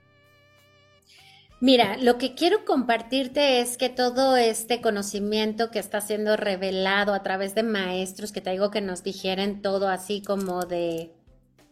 Mira, 1.59 1.97
lo 1.97 2.17
que 2.17 2.33
quiero 2.35 2.65
compartirte 2.65 3.61
es 3.61 3.77
que 3.77 3.89
todo 3.89 4.37
este 4.37 4.81
conocimiento 4.81 5.71
que 5.71 5.79
está 5.79 6.01
siendo 6.01 6.37
revelado 6.37 7.13
a 7.13 7.23
través 7.23 7.55
de 7.55 7.63
maestros 7.63 8.31
que 8.31 8.41
te 8.41 8.51
digo 8.51 8.71
que 8.71 8.81
nos 8.81 9.03
digieren 9.03 9.61
todo 9.61 9.87
así 9.87 10.21
como 10.23 10.65
de 10.65 11.13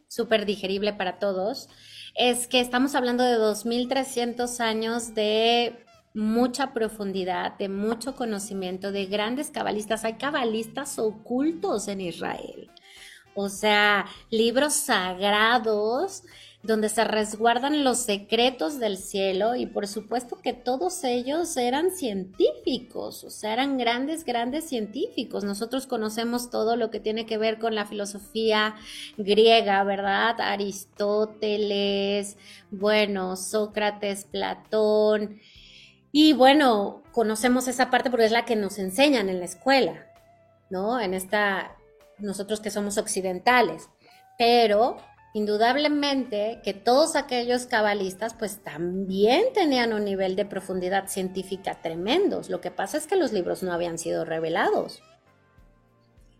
súper 0.08 0.46
digerible 0.46 0.94
para 0.94 1.18
todos, 1.18 1.70
es 2.16 2.48
que 2.48 2.60
estamos 2.60 2.96
hablando 2.96 3.24
de 3.24 3.38
2.300 3.38 4.60
años 4.60 5.14
de 5.14 5.86
mucha 6.14 6.74
profundidad, 6.74 7.58
de 7.58 7.70
mucho 7.70 8.16
conocimiento, 8.16 8.92
de 8.92 9.06
grandes 9.06 9.52
cabalistas. 9.52 10.04
Hay 10.04 10.14
cabalistas 10.14 11.00
ocultos 11.00 11.88
en 11.88 12.02
Israel. 12.02 12.72
O 13.36 13.50
sea, 13.50 14.06
libros 14.30 14.74
sagrados 14.74 16.24
donde 16.62 16.90
se 16.90 17.06
resguardan 17.06 17.86
los 17.86 18.00
secretos 18.00 18.80
del 18.80 18.98
cielo 18.98 19.56
y 19.56 19.66
por 19.66 19.88
supuesto 19.88 20.42
que 20.42 20.52
todos 20.52 21.06
ellos 21.06 21.56
eran 21.56 21.90
científicos, 21.92 23.24
o 23.24 23.30
sea, 23.30 23.54
eran 23.54 23.78
grandes, 23.78 24.26
grandes 24.26 24.66
científicos. 24.68 25.46
Nosotros 25.46 25.88
conocemos 25.88 26.50
todo 26.50 26.76
lo 26.76 26.92
que 26.92 27.00
tiene 27.00 27.26
que 27.26 27.38
ver 27.38 27.60
con 27.60 27.76
la 27.76 27.86
filosofía 27.86 28.76
griega, 29.18 29.82
¿verdad? 29.86 30.36
Aristóteles, 30.42 32.38
bueno, 32.72 33.38
Sócrates, 33.38 34.26
Platón. 34.26 35.40
Y 36.12 36.34
bueno, 36.34 37.04
conocemos 37.14 37.70
esa 37.70 37.90
parte 37.90 38.10
porque 38.10 38.26
es 38.26 38.32
la 38.32 38.44
que 38.44 38.58
nos 38.58 38.80
enseñan 38.80 39.30
en 39.30 39.40
la 39.40 39.46
escuela, 39.46 40.08
¿no? 40.70 41.00
En 41.00 41.14
esta, 41.14 41.78
nosotros 42.18 42.60
que 42.60 42.70
somos 42.70 42.98
occidentales. 42.98 43.88
Pero 44.38 44.98
indudablemente 45.34 46.60
que 46.64 46.74
todos 46.74 47.16
aquellos 47.16 47.66
cabalistas 47.66 48.34
pues 48.34 48.64
también 48.64 49.46
tenían 49.54 49.94
un 49.94 50.06
nivel 50.06 50.36
de 50.36 50.46
profundidad 50.46 51.08
científica 51.08 51.80
tremendos. 51.82 52.50
Lo 52.50 52.62
que 52.62 52.72
pasa 52.72 52.98
es 52.98 53.08
que 53.08 53.16
los 53.16 53.32
libros 53.32 53.64
no 53.64 53.72
habían 53.72 53.98
sido 53.98 54.26
revelados. 54.26 55.02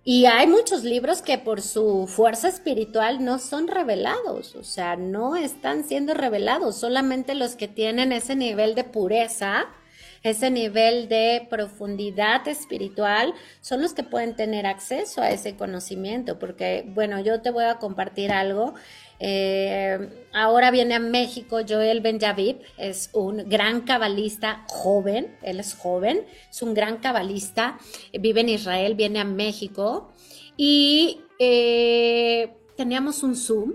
Y 0.04 0.26
hay 0.26 0.48
muchos 0.48 0.84
libros 0.84 1.22
que 1.22 1.38
por 1.38 1.62
su 1.62 2.08
fuerza 2.08 2.48
espiritual 2.48 3.24
no 3.24 3.38
son 3.38 3.68
revelados, 3.68 4.56
o 4.56 4.64
sea, 4.64 4.96
no 4.96 5.36
están 5.36 5.84
siendo 5.84 6.14
revelados, 6.14 6.78
solamente 6.78 7.36
los 7.36 7.56
que 7.56 7.68
tienen 7.68 8.12
ese 8.12 8.36
nivel 8.36 8.76
de 8.76 8.86
pureza 8.86 9.68
ese 10.24 10.52
nivel 10.52 11.08
de 11.10 11.48
profundidad 11.50 12.48
espiritual, 12.48 13.34
son 13.62 13.82
los 13.82 13.94
que 13.94 14.04
pueden 14.04 14.36
tener 14.36 14.66
acceso 14.66 15.22
a 15.22 15.32
ese 15.32 15.56
conocimiento, 15.56 16.40
porque, 16.40 16.86
bueno, 16.88 17.20
yo 17.22 17.42
te 17.42 17.52
voy 17.52 17.66
a 17.66 17.76
compartir 17.76 18.32
algo. 18.32 18.74
Eh, 19.22 20.26
ahora 20.32 20.72
viene 20.72 20.96
a 20.96 21.00
México 21.00 21.60
Joel 21.68 22.00
Benjavid, 22.00 22.56
es 22.78 23.10
un 23.14 23.50
gran 23.50 23.82
cabalista 23.82 24.64
joven, 24.70 25.36
él 25.42 25.60
es 25.60 25.76
joven, 25.76 26.26
es 26.50 26.62
un 26.62 26.74
gran 26.74 26.98
cabalista, 26.98 27.78
vive 28.14 28.42
en 28.42 28.50
Israel, 28.50 28.96
viene 28.96 29.20
a 29.20 29.26
México 29.26 30.14
y 30.56 31.22
eh, 31.38 32.54
teníamos 32.78 33.24
un 33.24 33.36
Zoom, 33.36 33.74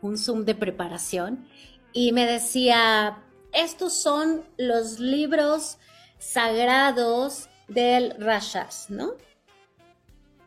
un 0.00 0.18
Zoom 0.18 0.44
de 0.44 0.56
preparación 0.56 1.46
y 1.92 2.10
me 2.12 2.26
decía, 2.26 3.22
estos 3.52 3.92
son 3.92 4.44
los 4.56 4.98
libros 4.98 5.78
sagrados 6.18 7.48
del 7.68 8.14
Rashas, 8.18 8.86
¿no? 8.88 9.14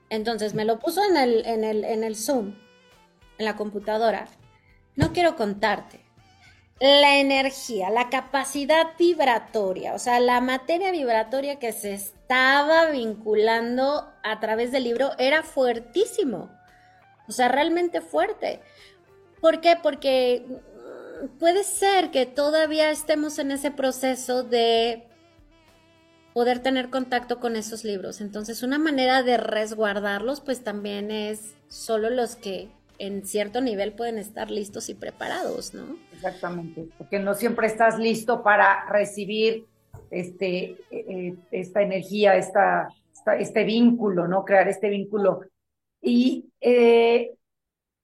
Entonces 0.09 0.53
me 0.53 0.65
lo 0.65 0.79
puso 0.79 1.03
en 1.03 1.17
el, 1.17 1.45
en 1.45 1.63
el, 1.63 1.83
en 1.83 2.03
el 2.03 2.15
Zoom, 2.15 2.55
en 3.37 3.45
la 3.45 3.55
computadora. 3.55 4.27
No 4.95 5.11
quiero 5.13 5.35
contarte. 5.35 6.05
La 6.79 7.19
energía, 7.19 7.89
la 7.89 8.09
capacidad 8.09 8.97
vibratoria, 8.99 9.93
o 9.93 9.99
sea, 9.99 10.19
la 10.19 10.41
materia 10.41 10.91
vibratoria 10.91 11.57
que 11.57 11.71
se 11.71 11.93
estaba 11.93 12.87
vinculando 12.87 14.11
a 14.23 14.39
través 14.41 14.73
del 14.73 14.83
libro 14.83 15.11
era 15.17 15.41
fuertísimo. 15.41 16.51
O 17.29 17.31
sea, 17.31 17.47
realmente 17.47 18.01
fuerte. 18.01 18.61
¿Por 19.39 19.61
qué? 19.61 19.77
Porque 19.81 20.45
puede 21.39 21.63
ser 21.63 22.11
que 22.11 22.25
todavía 22.25 22.91
estemos 22.91 23.39
en 23.39 23.51
ese 23.51 23.71
proceso 23.71 24.43
de 24.43 25.07
poder 26.33 26.59
tener 26.59 26.89
contacto 26.89 27.39
con 27.39 27.55
esos 27.55 27.83
libros. 27.83 28.19
Entonces, 28.19 28.61
una 28.61 28.77
manera 28.77 29.23
de 29.23 29.37
resguardarlos, 29.37 30.41
pues 30.41 30.63
también 30.63 31.09
es 31.09 31.55
solo 31.69 32.09
los 32.09 32.35
que 32.35 32.69
en 32.97 33.25
cierto 33.25 33.61
nivel 33.61 33.93
pueden 33.93 34.17
estar 34.17 34.51
listos 34.51 34.89
y 34.89 34.95
preparados, 34.95 35.73
¿no? 35.73 35.97
Exactamente, 36.13 36.87
porque 36.97 37.19
no 37.19 37.33
siempre 37.33 37.67
estás 37.67 37.99
listo 37.99 38.43
para 38.43 38.85
recibir 38.89 39.65
este, 40.11 40.63
eh, 40.63 40.77
eh, 40.91 41.35
esta 41.51 41.81
energía, 41.81 42.35
esta, 42.35 42.89
este 43.37 43.63
vínculo, 43.63 44.27
¿no? 44.27 44.45
Crear 44.45 44.67
este 44.67 44.89
vínculo. 44.89 45.41
Y, 46.01 46.49
eh, 46.61 47.31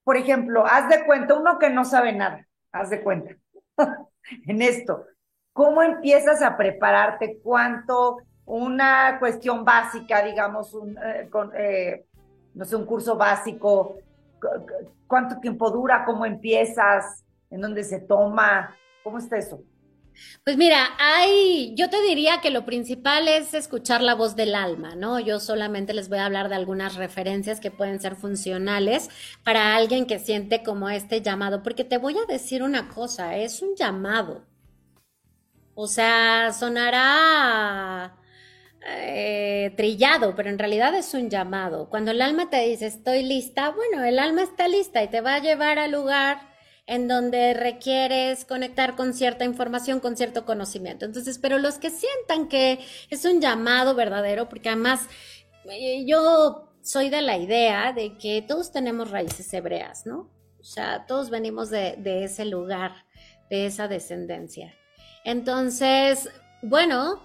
por 0.04 0.18
ejemplo, 0.18 0.66
haz 0.66 0.90
de 0.90 1.06
cuenta, 1.06 1.36
uno 1.36 1.60
que 1.60 1.70
no 1.70 1.86
sabe 1.86 2.14
nada, 2.14 2.48
haz 2.72 2.90
de 2.90 3.04
cuenta, 3.04 3.36
en 4.48 4.62
esto. 4.62 5.06
¿Cómo 5.54 5.82
empiezas 5.82 6.42
a 6.42 6.56
prepararte? 6.56 7.40
¿Cuánto? 7.44 8.18
Una 8.46 9.18
cuestión 9.20 9.66
básica, 9.66 10.24
digamos, 10.24 10.74
un, 10.74 10.98
eh, 10.98 11.30
eh, 11.58 12.06
no 12.54 12.66
sé, 12.66 12.76
un 12.76 12.86
curso 12.86 13.18
básico. 13.18 13.98
¿Cuánto 15.08 15.40
tiempo 15.40 15.70
dura? 15.70 16.04
¿Cómo 16.06 16.26
empiezas? 16.26 17.26
¿En 17.50 17.62
dónde 17.62 17.84
se 17.84 18.00
toma? 18.00 18.76
¿Cómo 19.04 19.18
está 19.18 19.38
eso? 19.38 19.64
Pues 20.44 20.58
mira, 20.58 20.90
hay, 21.00 21.74
yo 21.76 21.90
te 21.90 22.02
diría 22.02 22.42
que 22.42 22.50
lo 22.50 22.66
principal 22.66 23.28
es 23.28 23.54
escuchar 23.54 24.02
la 24.02 24.16
voz 24.16 24.36
del 24.36 24.56
alma, 24.56 24.96
¿no? 24.96 25.20
Yo 25.20 25.40
solamente 25.40 25.94
les 25.94 26.10
voy 26.10 26.18
a 26.20 26.26
hablar 26.26 26.50
de 26.50 26.56
algunas 26.56 26.96
referencias 26.96 27.60
que 27.60 27.72
pueden 27.72 28.00
ser 28.00 28.16
funcionales 28.16 29.10
para 29.44 29.76
alguien 29.76 30.06
que 30.06 30.20
siente 30.20 30.64
como 30.64 30.90
este 30.90 31.22
llamado, 31.22 31.64
porque 31.64 31.84
te 31.84 31.98
voy 31.98 32.18
a 32.18 32.26
decir 32.26 32.64
una 32.64 32.90
cosa, 32.90 33.38
es 33.38 33.62
un 33.62 33.76
llamado. 33.76 34.46
O 35.76 35.88
sea, 35.88 36.52
sonará 36.54 38.16
eh, 38.86 39.74
trillado, 39.78 40.36
pero 40.36 40.50
en 40.50 40.60
realidad 40.60 40.94
es 40.96 41.14
un 41.14 41.30
llamado. 41.30 41.90
Cuando 41.90 42.12
el 42.12 42.22
alma 42.22 42.50
te 42.50 42.62
dice 42.68 42.88
estoy 42.88 43.24
lista, 43.24 43.70
bueno, 43.72 44.04
el 44.04 44.20
alma 44.20 44.44
está 44.44 44.68
lista 44.68 45.04
y 45.04 45.10
te 45.10 45.22
va 45.22 45.36
a 45.36 45.40
llevar 45.40 45.80
al 45.80 45.92
lugar 45.92 46.51
en 46.92 47.08
donde 47.08 47.54
requieres 47.54 48.44
conectar 48.44 48.98
con 48.98 49.14
cierta 49.14 49.46
información, 49.46 50.02
con 50.02 50.18
cierto 50.18 50.44
conocimiento. 50.44 51.06
Entonces, 51.06 51.40
pero 51.40 51.58
los 51.58 51.78
que 51.78 51.90
sientan 51.90 52.50
que 52.50 52.80
es 53.10 53.24
un 53.24 53.40
llamado 53.40 53.96
verdadero, 53.96 54.50
porque 54.50 54.68
además 54.68 55.00
eh, 55.70 56.04
yo 56.06 56.68
soy 56.82 57.10
de 57.10 57.22
la 57.22 57.38
idea 57.38 57.94
de 57.94 58.18
que 58.18 58.42
todos 58.42 58.74
tenemos 58.74 59.10
raíces 59.10 59.54
hebreas, 59.54 60.06
¿no? 60.06 60.30
O 60.60 60.64
sea, 60.66 61.06
todos 61.06 61.30
venimos 61.30 61.70
de, 61.70 61.96
ese 62.26 62.44
lugar, 62.44 63.06
de 63.50 63.68
esa 63.68 63.88
descendencia. 63.88 64.76
Entonces, 65.24 66.28
bueno, 66.62 67.22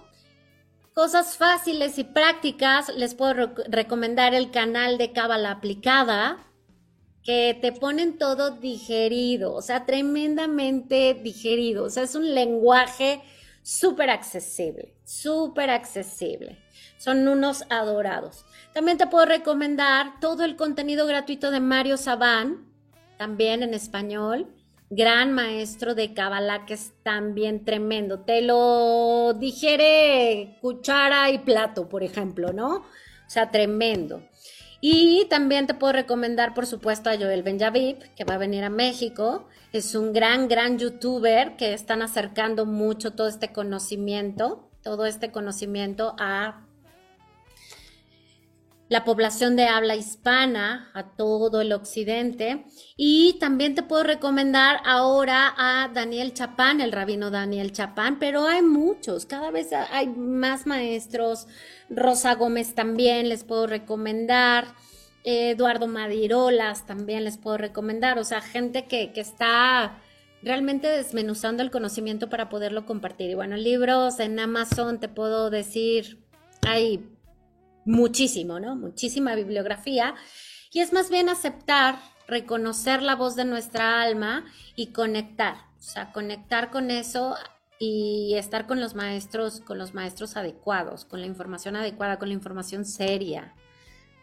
cosas 0.93 1.35
fáciles 1.35 1.97
y 1.97 2.05
prácticas, 2.05 2.87
les 2.95 3.15
puedo 3.15 3.53
recomendar 3.67 4.33
el 4.33 4.49
canal 4.49 4.97
de 4.97 5.11
Cábala 5.11 5.51
Aplicada, 5.51 6.37
que 7.27 7.57
te 7.61 7.73
ponen 7.73 8.17
todo 8.17 8.51
digerido, 8.51 9.53
o 9.53 9.61
sea, 9.61 9.85
tremendamente 9.85 11.13
digerido, 11.13 11.83
o 11.83 11.89
sea, 11.89 12.03
es 12.03 12.15
un 12.15 12.33
lenguaje 12.33 13.21
súper 13.61 14.09
accesible, 14.09 14.93
súper 15.03 15.69
accesible. 15.69 16.57
Son 16.97 17.27
unos 17.27 17.65
adorados. 17.69 18.45
También 18.73 18.97
te 18.97 19.07
puedo 19.07 19.25
recomendar 19.25 20.21
todo 20.21 20.45
el 20.45 20.55
contenido 20.55 21.05
gratuito 21.05 21.51
de 21.51 21.59
Mario 21.59 21.97
Sabán, 21.97 22.65
también 23.17 23.61
en 23.61 23.73
español 23.73 24.47
gran 24.89 25.33
maestro 25.33 25.95
de 25.95 26.13
Kabbalah 26.13 26.65
que 26.65 26.75
es 26.75 26.93
también 27.03 27.65
tremendo. 27.65 28.21
Te 28.21 28.41
lo 28.41 29.33
digiere 29.33 30.57
cuchara 30.61 31.29
y 31.31 31.39
plato, 31.39 31.89
por 31.89 32.03
ejemplo, 32.03 32.53
¿no? 32.53 32.77
O 32.77 33.29
sea, 33.29 33.51
tremendo. 33.51 34.21
Y 34.79 35.25
también 35.29 35.65
te 35.65 35.73
puedo 35.73 35.93
recomendar, 35.93 36.53
por 36.53 36.67
supuesto, 36.67 37.09
a 37.09 37.17
Joel 37.17 37.43
Benjavip, 37.43 38.01
que 38.15 38.23
va 38.23 38.35
a 38.35 38.37
venir 38.37 38.63
a 38.63 38.69
México. 38.69 39.47
Es 39.73 39.95
un 39.95 40.13
gran, 40.13 40.47
gran 40.47 40.77
youtuber 40.77 41.55
que 41.57 41.73
están 41.73 42.01
acercando 42.01 42.65
mucho 42.65 43.13
todo 43.13 43.27
este 43.27 43.51
conocimiento, 43.51 44.69
todo 44.83 45.05
este 45.05 45.31
conocimiento 45.31 46.15
a 46.19 46.66
la 48.89 49.03
población 49.03 49.55
de 49.55 49.65
habla 49.65 49.95
hispana, 49.95 50.91
a 50.93 51.15
todo 51.15 51.61
el 51.61 51.73
occidente. 51.73 52.65
Y 52.95 53.37
también 53.39 53.75
te 53.75 53.83
puedo 53.83 54.03
recomendar 54.03 54.79
ahora 54.85 55.53
a 55.57 55.89
Daniel 55.89 56.33
Chapán, 56.33 56.79
el 56.79 56.91
rabino 56.91 57.29
Daniel 57.29 57.73
Chapán, 57.73 58.17
pero 58.19 58.47
hay 58.47 58.61
muchos, 58.61 59.25
cada 59.25 59.51
vez 59.51 59.69
hay 59.73 60.07
más 60.07 60.65
maestros. 60.65 61.47
Rosa 61.89 62.35
Gómez 62.35 62.75
también 62.75 63.29
les 63.29 63.43
puedo 63.43 63.67
recomendar. 63.67 64.67
Eduardo 65.23 65.87
Madirolas 65.87 66.85
también 66.85 67.25
les 67.25 67.37
puedo 67.37 67.57
recomendar. 67.57 68.17
O 68.17 68.23
sea, 68.23 68.39
gente 68.39 68.85
que, 68.85 69.11
que 69.11 69.19
está 69.19 70.01
realmente 70.41 70.87
desmenuzando 70.87 71.63
el 71.63 71.71
conocimiento 71.71 72.29
para 72.29 72.47
poderlo 72.47 72.85
compartir. 72.85 73.31
Y 73.31 73.35
bueno, 73.35 73.57
libros 73.57 74.21
en 74.21 74.39
Amazon 74.39 75.01
te 75.01 75.09
puedo 75.09 75.49
decir, 75.49 76.23
hay 76.65 77.16
muchísimo, 77.87 78.59
¿no? 78.59 78.75
Muchísima 78.75 79.33
bibliografía. 79.35 80.15
Y 80.71 80.81
es 80.81 80.93
más 80.93 81.09
bien 81.09 81.29
aceptar, 81.29 81.97
reconocer 82.27 83.01
la 83.01 83.15
voz 83.15 83.35
de 83.35 83.45
nuestra 83.45 84.01
alma 84.01 84.45
y 84.75 84.87
conectar, 84.87 85.55
o 85.79 85.81
sea, 85.81 86.11
conectar 86.11 86.69
con 86.69 86.91
eso 86.91 87.35
y 87.79 88.33
estar 88.35 88.67
con 88.67 88.79
los 88.79 88.95
maestros, 88.95 89.61
con 89.61 89.77
los 89.77 89.93
maestros 89.93 90.35
adecuados, 90.35 91.05
con 91.05 91.21
la 91.21 91.27
información 91.27 91.75
adecuada, 91.75 92.19
con 92.19 92.27
la 92.27 92.33
información 92.33 92.85
seria, 92.85 93.53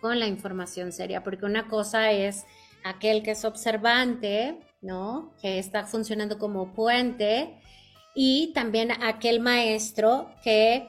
con 0.00 0.18
la 0.18 0.26
información 0.26 0.92
seria, 0.92 1.22
porque 1.22 1.46
una 1.46 1.68
cosa 1.68 2.10
es 2.12 2.44
aquel 2.84 3.22
que 3.22 3.30
es 3.30 3.44
observante, 3.44 4.60
¿no? 4.82 5.32
Que 5.40 5.58
está 5.58 5.86
funcionando 5.86 6.38
como 6.38 6.74
puente 6.74 7.58
y 8.14 8.52
también 8.52 8.92
aquel 9.02 9.40
maestro 9.40 10.30
que 10.42 10.88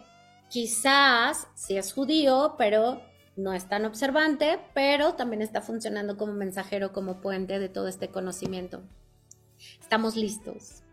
Quizás 0.49 1.47
si 1.55 1.77
es 1.77 1.93
judío, 1.93 2.55
pero 2.57 3.01
no 3.35 3.53
es 3.53 3.67
tan 3.67 3.85
observante, 3.85 4.59
pero 4.73 5.15
también 5.15 5.41
está 5.41 5.61
funcionando 5.61 6.17
como 6.17 6.33
mensajero, 6.33 6.93
como 6.93 7.21
puente 7.21 7.59
de 7.59 7.69
todo 7.69 7.87
este 7.87 8.09
conocimiento. 8.09 8.83
Estamos 9.79 10.15
listos 10.15 10.83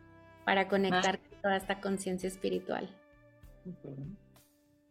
para 0.44 0.68
conectar 0.68 1.20
con 1.20 1.40
toda 1.42 1.56
esta 1.56 1.80
conciencia 1.80 2.28
espiritual. 2.28 2.88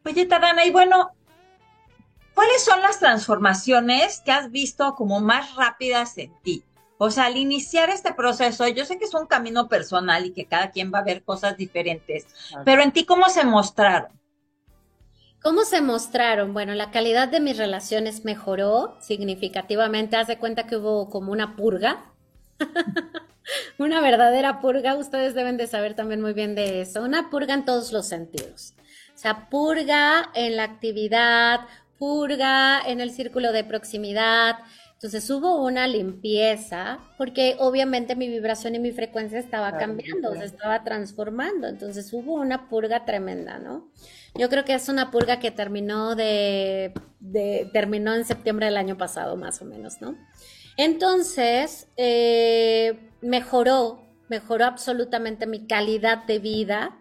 Oye, 0.05 0.25
Tadana, 0.25 0.65
y 0.65 0.71
bueno, 0.71 1.11
¿cuáles 2.33 2.63
son 2.63 2.81
las 2.81 2.99
transformaciones 2.99 4.21
que 4.21 4.31
has 4.31 4.49
visto 4.49 4.95
como 4.95 5.19
más 5.19 5.55
rápidas 5.55 6.17
en 6.17 6.33
ti? 6.41 6.63
O 6.97 7.09
sea, 7.09 7.25
al 7.25 7.35
iniciar 7.35 7.89
este 7.89 8.13
proceso, 8.13 8.67
yo 8.67 8.85
sé 8.85 8.97
que 8.97 9.05
es 9.05 9.13
un 9.13 9.25
camino 9.25 9.67
personal 9.67 10.25
y 10.25 10.33
que 10.33 10.45
cada 10.45 10.69
quien 10.69 10.93
va 10.93 10.99
a 10.99 11.03
ver 11.03 11.23
cosas 11.23 11.57
diferentes, 11.57 12.27
pero 12.63 12.83
en 12.83 12.91
ti, 12.91 13.05
¿cómo 13.05 13.27
se 13.29 13.43
mostraron? 13.43 14.20
¿Cómo 15.41 15.65
se 15.65 15.81
mostraron? 15.81 16.53
Bueno, 16.53 16.75
la 16.75 16.91
calidad 16.91 17.27
de 17.27 17.39
mis 17.39 17.57
relaciones 17.57 18.25
mejoró 18.25 18.95
significativamente. 19.01 20.15
Haz 20.15 20.27
de 20.27 20.37
cuenta 20.37 20.67
que 20.67 20.77
hubo 20.77 21.09
como 21.09 21.31
una 21.31 21.55
purga. 21.55 22.05
una 23.79 24.01
verdadera 24.01 24.61
purga. 24.61 24.95
Ustedes 24.95 25.33
deben 25.33 25.57
de 25.57 25.65
saber 25.65 25.95
también 25.95 26.21
muy 26.21 26.33
bien 26.33 26.53
de 26.53 26.81
eso. 26.81 27.01
Una 27.01 27.31
purga 27.31 27.55
en 27.55 27.65
todos 27.65 27.91
los 27.91 28.07
sentidos. 28.07 28.75
O 29.15 29.17
sea, 29.17 29.49
purga 29.49 30.29
en 30.35 30.57
la 30.57 30.63
actividad, 30.63 31.61
purga 31.97 32.79
en 32.85 33.01
el 33.01 33.09
círculo 33.09 33.51
de 33.51 33.63
proximidad. 33.63 34.59
Entonces 34.93 35.27
hubo 35.31 35.63
una 35.63 35.87
limpieza 35.87 36.99
porque 37.17 37.55
obviamente 37.57 38.15
mi 38.15 38.27
vibración 38.27 38.75
y 38.75 38.79
mi 38.79 38.91
frecuencia 38.91 39.39
estaba 39.39 39.75
cambiando, 39.79 40.35
se 40.35 40.45
estaba 40.45 40.83
transformando. 40.83 41.67
Entonces 41.67 42.13
hubo 42.13 42.35
una 42.35 42.69
purga 42.69 43.05
tremenda, 43.05 43.57
¿no? 43.57 43.89
Yo 44.35 44.49
creo 44.49 44.63
que 44.63 44.73
es 44.73 44.87
una 44.89 45.11
purga 45.11 45.39
que 45.39 45.51
terminó 45.51 46.15
de, 46.15 46.93
terminó 47.73 48.15
en 48.15 48.25
septiembre 48.25 48.67
del 48.67 48.77
año 48.77 48.97
pasado, 48.97 49.35
más 49.35 49.61
o 49.61 49.65
menos, 49.65 49.99
¿no? 50.01 50.17
Entonces, 50.77 51.89
eh, 51.97 53.09
mejoró, 53.21 53.99
mejoró 54.29 54.63
absolutamente 54.65 55.47
mi 55.47 55.67
calidad 55.67 56.23
de 56.25 56.39
vida, 56.39 56.97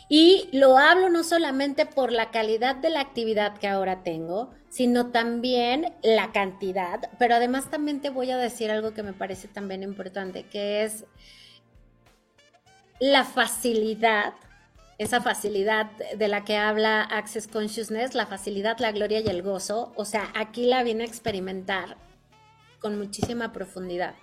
Y 0.09 0.49
lo 0.53 0.77
hablo 0.77 1.09
no 1.09 1.23
solamente 1.23 1.85
por 1.85 2.11
la 2.11 2.31
calidad 2.31 2.75
de 2.75 2.89
la 2.89 3.01
actividad 3.01 3.57
que 3.57 3.67
ahora 3.67 4.03
tengo, 4.03 4.51
sino 4.69 5.11
también 5.11 5.93
la 6.01 6.31
cantidad, 6.31 7.09
pero 7.19 7.35
además 7.35 7.69
también 7.69 8.01
te 8.01 8.09
voy 8.09 8.31
a 8.31 8.37
decir 8.37 8.71
algo 8.71 8.93
que 8.93 9.03
me 9.03 9.13
parece 9.13 9.47
también 9.47 9.83
importante, 9.83 10.43
que 10.43 10.83
es 10.83 11.05
la 12.99 13.25
facilidad, 13.25 14.33
esa 14.97 15.21
facilidad 15.21 15.91
de 16.15 16.27
la 16.27 16.45
que 16.45 16.57
habla 16.57 17.01
Access 17.01 17.47
Consciousness, 17.47 18.15
la 18.15 18.27
facilidad, 18.27 18.79
la 18.79 18.93
gloria 18.93 19.19
y 19.19 19.27
el 19.27 19.41
gozo, 19.41 19.93
o 19.95 20.05
sea, 20.05 20.31
aquí 20.35 20.65
la 20.65 20.83
viene 20.83 21.03
a 21.03 21.07
experimentar 21.07 21.97
con 22.79 22.97
muchísima 22.97 23.51
profundidad 23.51 24.15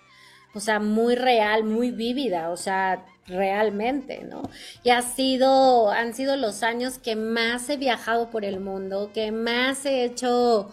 o 0.54 0.60
sea, 0.60 0.80
muy 0.80 1.16
real, 1.16 1.64
muy 1.64 1.90
vívida, 1.90 2.50
o 2.50 2.56
sea, 2.56 3.04
realmente, 3.26 4.24
¿no? 4.24 4.42
Y 4.82 4.90
ha 4.90 5.02
sido, 5.02 5.90
han 5.90 6.14
sido 6.14 6.36
los 6.36 6.62
años 6.62 6.98
que 6.98 7.16
más 7.16 7.68
he 7.70 7.76
viajado 7.76 8.30
por 8.30 8.44
el 8.44 8.60
mundo, 8.60 9.10
que 9.12 9.32
más 9.32 9.84
he 9.86 10.04
hecho 10.04 10.70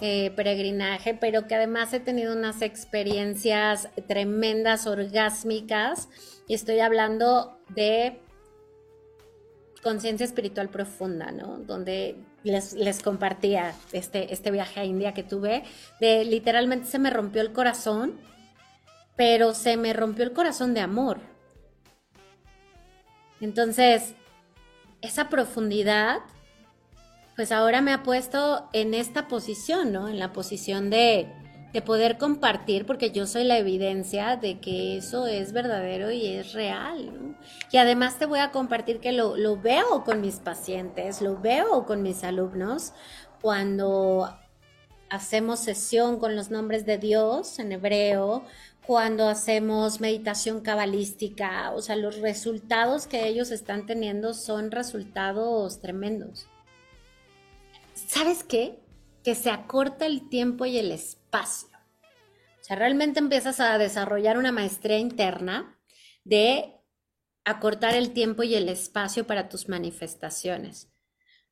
eh, 0.00 0.32
peregrinaje, 0.34 1.14
pero 1.14 1.46
que 1.46 1.54
además 1.54 1.92
he 1.92 2.00
tenido 2.00 2.34
unas 2.34 2.62
experiencias 2.62 3.88
tremendas, 4.08 4.86
orgásmicas, 4.86 6.08
y 6.48 6.54
estoy 6.54 6.80
hablando 6.80 7.58
de 7.68 8.18
conciencia 9.82 10.24
espiritual 10.24 10.68
profunda, 10.68 11.30
¿no? 11.32 11.58
Donde 11.58 12.16
les, 12.42 12.72
les, 12.72 13.02
compartía 13.02 13.74
este, 13.92 14.32
este 14.32 14.50
viaje 14.50 14.80
a 14.80 14.84
India 14.84 15.14
que 15.14 15.22
tuve, 15.22 15.62
de 16.00 16.24
literalmente 16.24 16.86
se 16.86 16.98
me 16.98 17.10
rompió 17.10 17.42
el 17.42 17.52
corazón 17.52 18.18
pero 19.20 19.52
se 19.52 19.76
me 19.76 19.92
rompió 19.92 20.24
el 20.24 20.32
corazón 20.32 20.72
de 20.72 20.80
amor. 20.80 21.18
Entonces, 23.42 24.14
esa 25.02 25.28
profundidad, 25.28 26.20
pues 27.36 27.52
ahora 27.52 27.82
me 27.82 27.92
ha 27.92 28.02
puesto 28.02 28.66
en 28.72 28.94
esta 28.94 29.28
posición, 29.28 29.92
¿no? 29.92 30.08
En 30.08 30.18
la 30.18 30.32
posición 30.32 30.88
de, 30.88 31.30
de 31.74 31.82
poder 31.82 32.16
compartir, 32.16 32.86
porque 32.86 33.10
yo 33.10 33.26
soy 33.26 33.44
la 33.44 33.58
evidencia 33.58 34.36
de 34.36 34.58
que 34.58 34.96
eso 34.96 35.26
es 35.26 35.52
verdadero 35.52 36.10
y 36.10 36.26
es 36.26 36.54
real. 36.54 37.12
¿no? 37.12 37.34
Y 37.70 37.76
además 37.76 38.18
te 38.18 38.24
voy 38.24 38.38
a 38.38 38.52
compartir 38.52 39.00
que 39.00 39.12
lo, 39.12 39.36
lo, 39.36 39.60
veo 39.60 40.02
con 40.02 40.22
mis 40.22 40.36
pacientes, 40.36 41.20
lo 41.20 41.38
veo 41.38 41.84
con 41.84 42.00
mis 42.00 42.24
alumnos 42.24 42.94
cuando 43.42 44.34
hacemos 45.10 45.60
sesión 45.60 46.18
con 46.18 46.36
los 46.36 46.50
nombres 46.50 46.86
de 46.86 46.98
Dios 46.98 47.58
en 47.58 47.72
hebreo, 47.72 48.44
cuando 48.86 49.28
hacemos 49.28 50.00
meditación 50.00 50.62
cabalística, 50.62 51.70
o 51.72 51.82
sea, 51.82 51.96
los 51.96 52.18
resultados 52.18 53.06
que 53.06 53.26
ellos 53.28 53.50
están 53.50 53.86
teniendo 53.86 54.34
son 54.34 54.70
resultados 54.70 55.80
tremendos. 55.80 56.48
¿Sabes 57.94 58.42
qué? 58.42 58.80
Que 59.22 59.34
se 59.34 59.50
acorta 59.50 60.06
el 60.06 60.28
tiempo 60.28 60.64
y 60.64 60.78
el 60.78 60.90
espacio. 60.90 61.68
O 62.60 62.64
sea, 62.64 62.76
realmente 62.76 63.20
empiezas 63.20 63.60
a 63.60 63.78
desarrollar 63.78 64.38
una 64.38 64.52
maestría 64.52 64.98
interna 64.98 65.78
de 66.24 66.74
acortar 67.44 67.94
el 67.94 68.12
tiempo 68.12 68.42
y 68.42 68.54
el 68.54 68.68
espacio 68.68 69.26
para 69.26 69.48
tus 69.48 69.68
manifestaciones. 69.68 70.89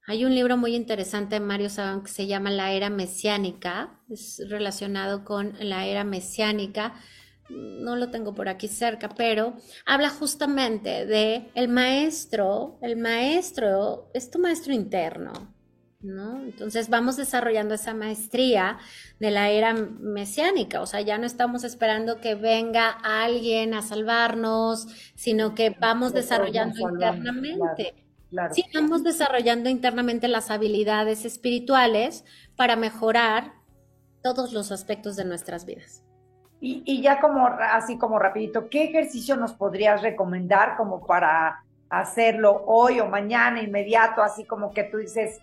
Hay 0.09 0.25
un 0.25 0.35
libro 0.35 0.57
muy 0.57 0.75
interesante 0.75 1.35
de 1.35 1.41
Mario 1.41 1.69
Saban 1.69 2.03
que 2.03 2.11
se 2.11 2.27
llama 2.27 2.51
La 2.51 2.73
Era 2.73 2.89
Mesiánica, 2.89 4.01
es 4.09 4.43
relacionado 4.49 5.23
con 5.23 5.53
la 5.61 5.85
era 5.85 6.03
mesiánica. 6.03 6.95
No 7.51 7.95
lo 7.95 8.11
tengo 8.11 8.35
por 8.35 8.49
aquí 8.49 8.69
cerca, 8.69 9.11
pero 9.11 9.53
habla 9.85 10.09
justamente 10.09 11.05
de 11.05 11.51
el 11.55 11.69
maestro, 11.69 12.79
el 12.81 12.97
maestro 12.97 14.11
es 14.15 14.31
tu 14.31 14.39
maestro 14.39 14.73
interno, 14.73 15.55
¿no? 16.01 16.43
Entonces 16.43 16.89
vamos 16.89 17.19
desarrollando 17.19 17.75
esa 17.75 17.93
maestría 17.93 18.79
de 19.21 19.31
la 19.31 19.51
era 19.51 19.75
mesiánica, 19.75 20.81
o 20.81 20.87
sea, 20.87 21.03
ya 21.03 21.19
no 21.19 21.27
estamos 21.27 21.65
esperando 21.65 22.19
que 22.23 22.35
venga 22.35 22.89
alguien 22.89 23.75
a 23.75 23.83
salvarnos, 23.83 24.87
sino 25.15 25.55
que 25.55 25.69
vamos 25.79 26.15
desarrollando 26.15 26.81
internamente. 26.81 28.08
Sí, 28.53 28.63
estamos 28.67 29.05
desarrollando 29.05 29.71
internamente 29.71 30.29
las 30.29 30.51
habilidades 30.51 31.25
espirituales 31.25 32.25
para 32.57 32.77
mejorar 32.77 33.55
todos 34.23 34.53
los 34.53 34.71
aspectos 34.71 35.17
de 35.17 35.25
nuestras 35.25 35.65
vidas. 35.65 36.05
Y, 36.61 36.83
y, 36.85 37.01
ya 37.01 37.21
como 37.21 37.47
así 37.47 37.99
como 37.99 38.19
rapidito, 38.19 38.69
¿qué 38.69 38.85
ejercicio 38.85 39.37
nos 39.37 39.55
podrías 39.55 40.03
recomendar 40.03 40.77
como 40.77 41.07
para 41.07 41.65
hacerlo 41.89 42.65
hoy 42.67 43.01
o 43.01 43.07
mañana 43.07 43.63
inmediato, 43.63 44.23
así 44.23 44.45
como 44.45 44.73
que 44.73 44.85
tú 44.85 44.99
dices 44.99 45.41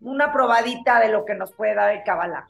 una 0.00 0.32
probadita 0.32 0.98
de 1.00 1.08
lo 1.08 1.24
que 1.24 1.34
nos 1.34 1.52
puede 1.52 1.74
dar 1.74 1.94
el 1.94 2.02
Kabbalah? 2.02 2.46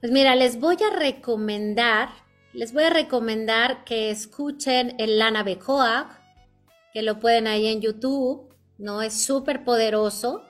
Pues 0.00 0.12
mira, 0.12 0.34
les 0.34 0.58
voy 0.58 0.76
a 0.82 0.96
recomendar, 0.96 2.08
les 2.52 2.72
voy 2.72 2.84
a 2.84 2.90
recomendar 2.90 3.84
que 3.84 4.10
escuchen 4.10 4.94
el 4.98 5.18
Lana 5.18 5.42
Bekoag, 5.42 6.25
que 6.96 7.02
lo 7.02 7.20
pueden 7.20 7.46
ahí 7.46 7.66
en 7.66 7.82
YouTube, 7.82 8.48
¿no? 8.78 9.02
Es 9.02 9.22
súper 9.22 9.64
poderoso. 9.64 10.44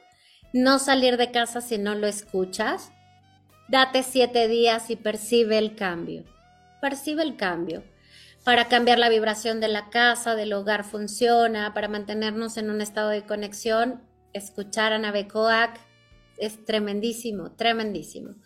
No 0.52 0.78
salir 0.78 1.16
de 1.16 1.32
casa 1.32 1.60
si 1.60 1.76
no 1.76 1.96
lo 1.96 2.06
escuchas. 2.06 2.92
Date 3.66 4.04
siete 4.04 4.46
días 4.46 4.88
y 4.90 4.94
percibe 4.94 5.58
el 5.58 5.74
cambio. 5.74 6.22
Percibe 6.80 7.24
el 7.24 7.34
cambio. 7.36 7.82
Para 8.44 8.68
cambiar 8.68 9.00
la 9.00 9.08
vibración 9.08 9.58
de 9.58 9.66
la 9.66 9.90
casa, 9.90 10.36
del 10.36 10.52
hogar 10.52 10.84
funciona, 10.84 11.74
para 11.74 11.88
mantenernos 11.88 12.58
en 12.58 12.70
un 12.70 12.80
estado 12.80 13.08
de 13.08 13.26
conexión, 13.26 14.00
escuchar 14.32 14.92
a 14.92 14.98
Navecoac 14.98 15.80
es 16.38 16.64
tremendísimo, 16.64 17.56
tremendísimo. 17.56 18.36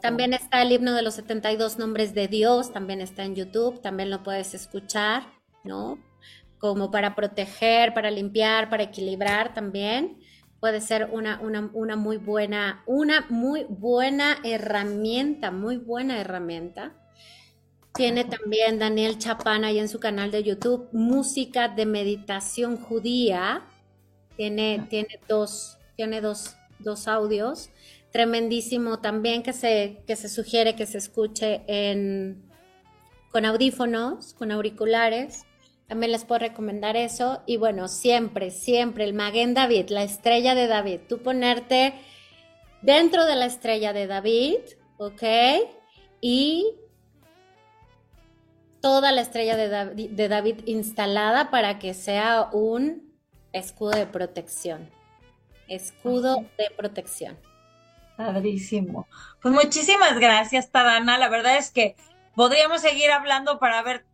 También 0.00 0.32
está 0.32 0.62
el 0.62 0.72
himno 0.72 0.94
de 0.94 1.02
los 1.02 1.12
72 1.12 1.76
nombres 1.76 2.14
de 2.14 2.26
Dios, 2.26 2.72
también 2.72 3.02
está 3.02 3.24
en 3.24 3.34
YouTube, 3.34 3.82
también 3.82 4.08
lo 4.08 4.22
puedes 4.22 4.54
escuchar, 4.54 5.24
¿no? 5.62 5.98
Como 6.60 6.90
para 6.90 7.16
proteger, 7.16 7.94
para 7.94 8.10
limpiar, 8.10 8.68
para 8.68 8.84
equilibrar 8.84 9.54
también. 9.54 10.18
Puede 10.60 10.82
ser 10.82 11.08
una, 11.10 11.40
una, 11.40 11.96
muy 11.96 12.18
buena, 12.18 12.84
una 12.86 13.26
muy 13.30 13.64
buena 13.68 14.38
herramienta, 14.44 15.50
muy 15.50 15.78
buena 15.78 16.20
herramienta. 16.20 16.92
Tiene 17.94 18.24
también 18.24 18.78
Daniel 18.78 19.18
Chapán 19.18 19.64
ahí 19.64 19.78
en 19.78 19.88
su 19.88 19.98
canal 19.98 20.30
de 20.30 20.42
YouTube, 20.42 20.88
música 20.92 21.68
de 21.68 21.86
meditación 21.86 22.76
judía. 22.76 23.62
Tiene, 24.36 24.86
tiene 24.90 25.18
dos, 25.26 25.78
tiene 25.96 26.20
dos, 26.20 26.56
dos 26.78 27.08
audios. 27.08 27.70
Tremendísimo 28.12 28.98
también 28.98 29.42
que 29.42 29.54
se, 29.54 30.02
que 30.06 30.14
se 30.14 30.28
sugiere 30.28 30.76
que 30.76 30.84
se 30.84 30.98
escuche 30.98 31.62
en, 31.68 32.42
con 33.32 33.46
audífonos, 33.46 34.34
con 34.34 34.50
auriculares 34.50 35.46
también 35.90 36.12
les 36.12 36.24
puedo 36.24 36.38
recomendar 36.38 36.96
eso. 36.96 37.42
Y 37.46 37.56
bueno, 37.56 37.88
siempre, 37.88 38.52
siempre 38.52 39.02
el 39.02 39.12
Maguen 39.12 39.54
David, 39.54 39.88
la 39.88 40.04
estrella 40.04 40.54
de 40.54 40.68
David. 40.68 41.00
Tú 41.08 41.20
ponerte 41.20 41.94
dentro 42.80 43.24
de 43.24 43.34
la 43.34 43.46
estrella 43.46 43.92
de 43.92 44.06
David, 44.06 44.58
¿ok? 44.98 45.22
Y 46.20 46.76
toda 48.80 49.10
la 49.10 49.20
estrella 49.20 49.56
de 49.56 49.68
David, 49.68 50.10
de 50.10 50.28
David 50.28 50.60
instalada 50.66 51.50
para 51.50 51.80
que 51.80 51.92
sea 51.92 52.50
un 52.52 53.12
escudo 53.52 53.90
de 53.90 54.06
protección. 54.06 54.88
Escudo 55.66 56.36
de 56.56 56.70
protección. 56.76 57.36
Padrísimo. 58.16 59.08
Pues 59.42 59.52
muchísimas 59.52 60.20
gracias, 60.20 60.70
Tadana. 60.70 61.18
La 61.18 61.28
verdad 61.28 61.56
es 61.56 61.72
que 61.72 61.96
podríamos 62.36 62.80
seguir 62.80 63.10
hablando 63.10 63.58
para 63.58 63.82
ver 63.82 64.04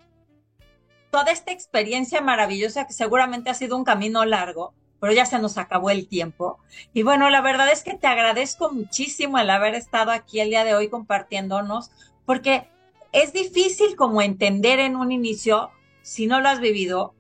toda 1.17 1.33
esta 1.33 1.51
experiencia 1.51 2.21
maravillosa 2.21 2.87
que 2.87 2.93
seguramente 2.93 3.49
ha 3.49 3.55
sido 3.55 3.75
un 3.79 3.85
camino 3.85 4.27
largo, 4.27 4.75
pero 5.01 5.15
ya 5.15 5.25
se 5.25 5.39
nos 5.39 5.57
acabó 5.57 5.89
el 5.89 6.09
tiempo. 6.09 6.59
Y 6.93 7.05
bueno, 7.05 7.31
la 7.31 7.41
verdad 7.41 7.73
es 7.73 7.83
que 7.83 7.95
te 7.95 8.07
agradezco 8.07 8.71
muchísimo 8.71 9.39
el 9.39 9.49
haber 9.49 9.75
estado 9.75 10.11
aquí 10.11 10.41
el 10.41 10.51
día 10.51 10.63
de 10.63 10.75
hoy 10.75 10.91
compartiéndonos, 10.91 11.91
porque 12.27 12.69
es 13.13 13.33
difícil 13.33 13.97
como 13.97 14.21
entender 14.21 14.79
en 14.79 14.95
un 14.95 15.11
inicio 15.11 15.71
si 16.03 16.27
no 16.27 16.43
lo 16.43 16.51
has 16.51 16.61
vivido 16.61 17.15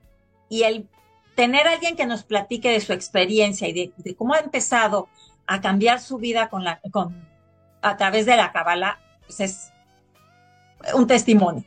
y 0.51 0.64
el 0.64 0.90
tener 1.34 1.66
a 1.66 1.72
alguien 1.72 1.97
que 1.97 2.05
nos 2.05 2.22
platique 2.22 2.68
de 2.68 2.82
su 2.82 2.92
experiencia 2.92 3.66
y 3.66 3.94
de, 3.97 4.14
cómo 4.14 4.34
ha 4.34 4.40
empezado 4.40 5.09
a 5.47 5.62
cambiar 5.62 6.03
su 6.03 6.18
vida 6.18 6.51
con 6.51 6.64
la, 6.64 6.82
con, 6.92 7.26
a 7.80 7.97
través 7.97 8.26
de 8.26 8.36
la 8.36 8.53
cabala, 8.53 9.01
pues 9.26 9.40
es 9.40 9.72
un 10.92 11.07
testimonio. 11.07 11.64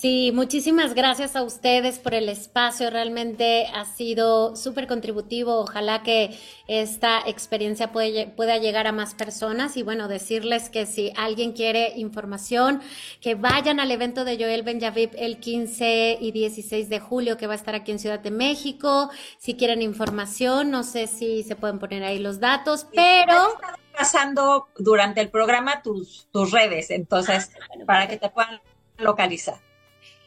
Sí, 0.00 0.30
muchísimas 0.32 0.94
gracias 0.94 1.34
a 1.34 1.42
ustedes 1.42 1.98
por 1.98 2.14
el 2.14 2.28
espacio. 2.28 2.88
Realmente 2.88 3.66
ha 3.74 3.84
sido 3.84 4.54
súper 4.54 4.86
contributivo. 4.86 5.58
Ojalá 5.58 6.04
que 6.04 6.38
esta 6.68 7.18
experiencia 7.26 7.90
pueda 7.90 8.58
llegar 8.58 8.86
a 8.86 8.92
más 8.92 9.14
personas. 9.14 9.76
Y 9.76 9.82
bueno, 9.82 10.06
decirles 10.06 10.70
que 10.70 10.86
si 10.86 11.12
alguien 11.16 11.50
quiere 11.52 11.94
información, 11.96 12.80
que 13.20 13.34
vayan 13.34 13.80
al 13.80 13.90
evento 13.90 14.24
de 14.24 14.36
Joel 14.36 14.62
Benjavip 14.62 15.14
el 15.16 15.40
15 15.40 16.18
y 16.20 16.30
16 16.30 16.88
de 16.88 17.00
julio, 17.00 17.36
que 17.36 17.48
va 17.48 17.54
a 17.54 17.56
estar 17.56 17.74
aquí 17.74 17.90
en 17.90 17.98
Ciudad 17.98 18.20
de 18.20 18.30
México. 18.30 19.10
Si 19.38 19.56
quieren 19.56 19.82
información, 19.82 20.70
no 20.70 20.84
sé 20.84 21.08
si 21.08 21.42
se 21.42 21.56
pueden 21.56 21.80
poner 21.80 22.04
ahí 22.04 22.20
los 22.20 22.38
datos, 22.38 22.86
pero 22.94 23.58
pasando 23.96 24.68
durante 24.78 25.20
el 25.20 25.28
programa 25.28 25.82
tus, 25.82 26.28
tus 26.30 26.52
redes, 26.52 26.90
entonces, 26.90 27.50
ah, 27.60 27.84
para 27.84 28.06
que 28.06 28.16
te 28.16 28.28
puedan 28.28 28.60
localizar. 28.96 29.58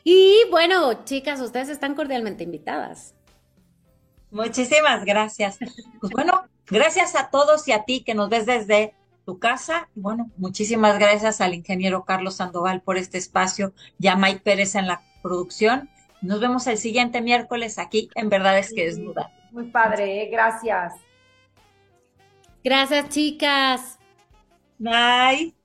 Y 0.04 0.44
bueno, 0.50 1.04
chicas, 1.06 1.40
ustedes 1.42 1.70
están 1.70 1.96
cordialmente 1.96 2.44
invitadas. 2.44 3.16
Muchísimas 4.32 5.06
gracias. 5.06 5.60
Pues 6.00 6.12
bueno, 6.14 6.46
gracias 6.68 7.16
a 7.16 7.30
todos 7.30 7.68
y 7.68 7.74
a 7.74 7.84
ti 7.84 8.04
que 8.04 8.16
nos 8.16 8.30
ves 8.30 8.46
desde 8.46 8.96
tu 9.26 9.40
casa. 9.40 9.90
Y 9.96 10.00
bueno, 10.00 10.32
muchísimas 10.38 10.98
gracias 10.98 11.42
al 11.42 11.54
ingeniero 11.54 12.06
Carlos 12.06 12.38
Sandoval 12.38 12.82
por 12.82 12.98
este 12.98 13.18
espacio 13.18 13.74
y 14.00 14.08
a 14.08 14.16
Mike 14.16 14.42
Pérez 14.44 14.76
en 14.76 14.88
la 14.88 15.02
producción. 15.22 15.90
Nos 16.22 16.40
vemos 16.40 16.68
el 16.68 16.78
siguiente 16.78 17.22
miércoles 17.22 17.78
aquí 17.78 18.10
en 18.16 18.30
Verdad 18.30 18.58
es 18.58 18.74
que 18.74 18.86
Desnuda. 18.86 19.32
Muy 19.52 19.66
padre, 19.66 20.24
¿eh? 20.24 20.30
gracias. 20.32 20.94
Gracias, 22.64 23.10
chicas. 23.10 24.00
Bye. 24.78 25.61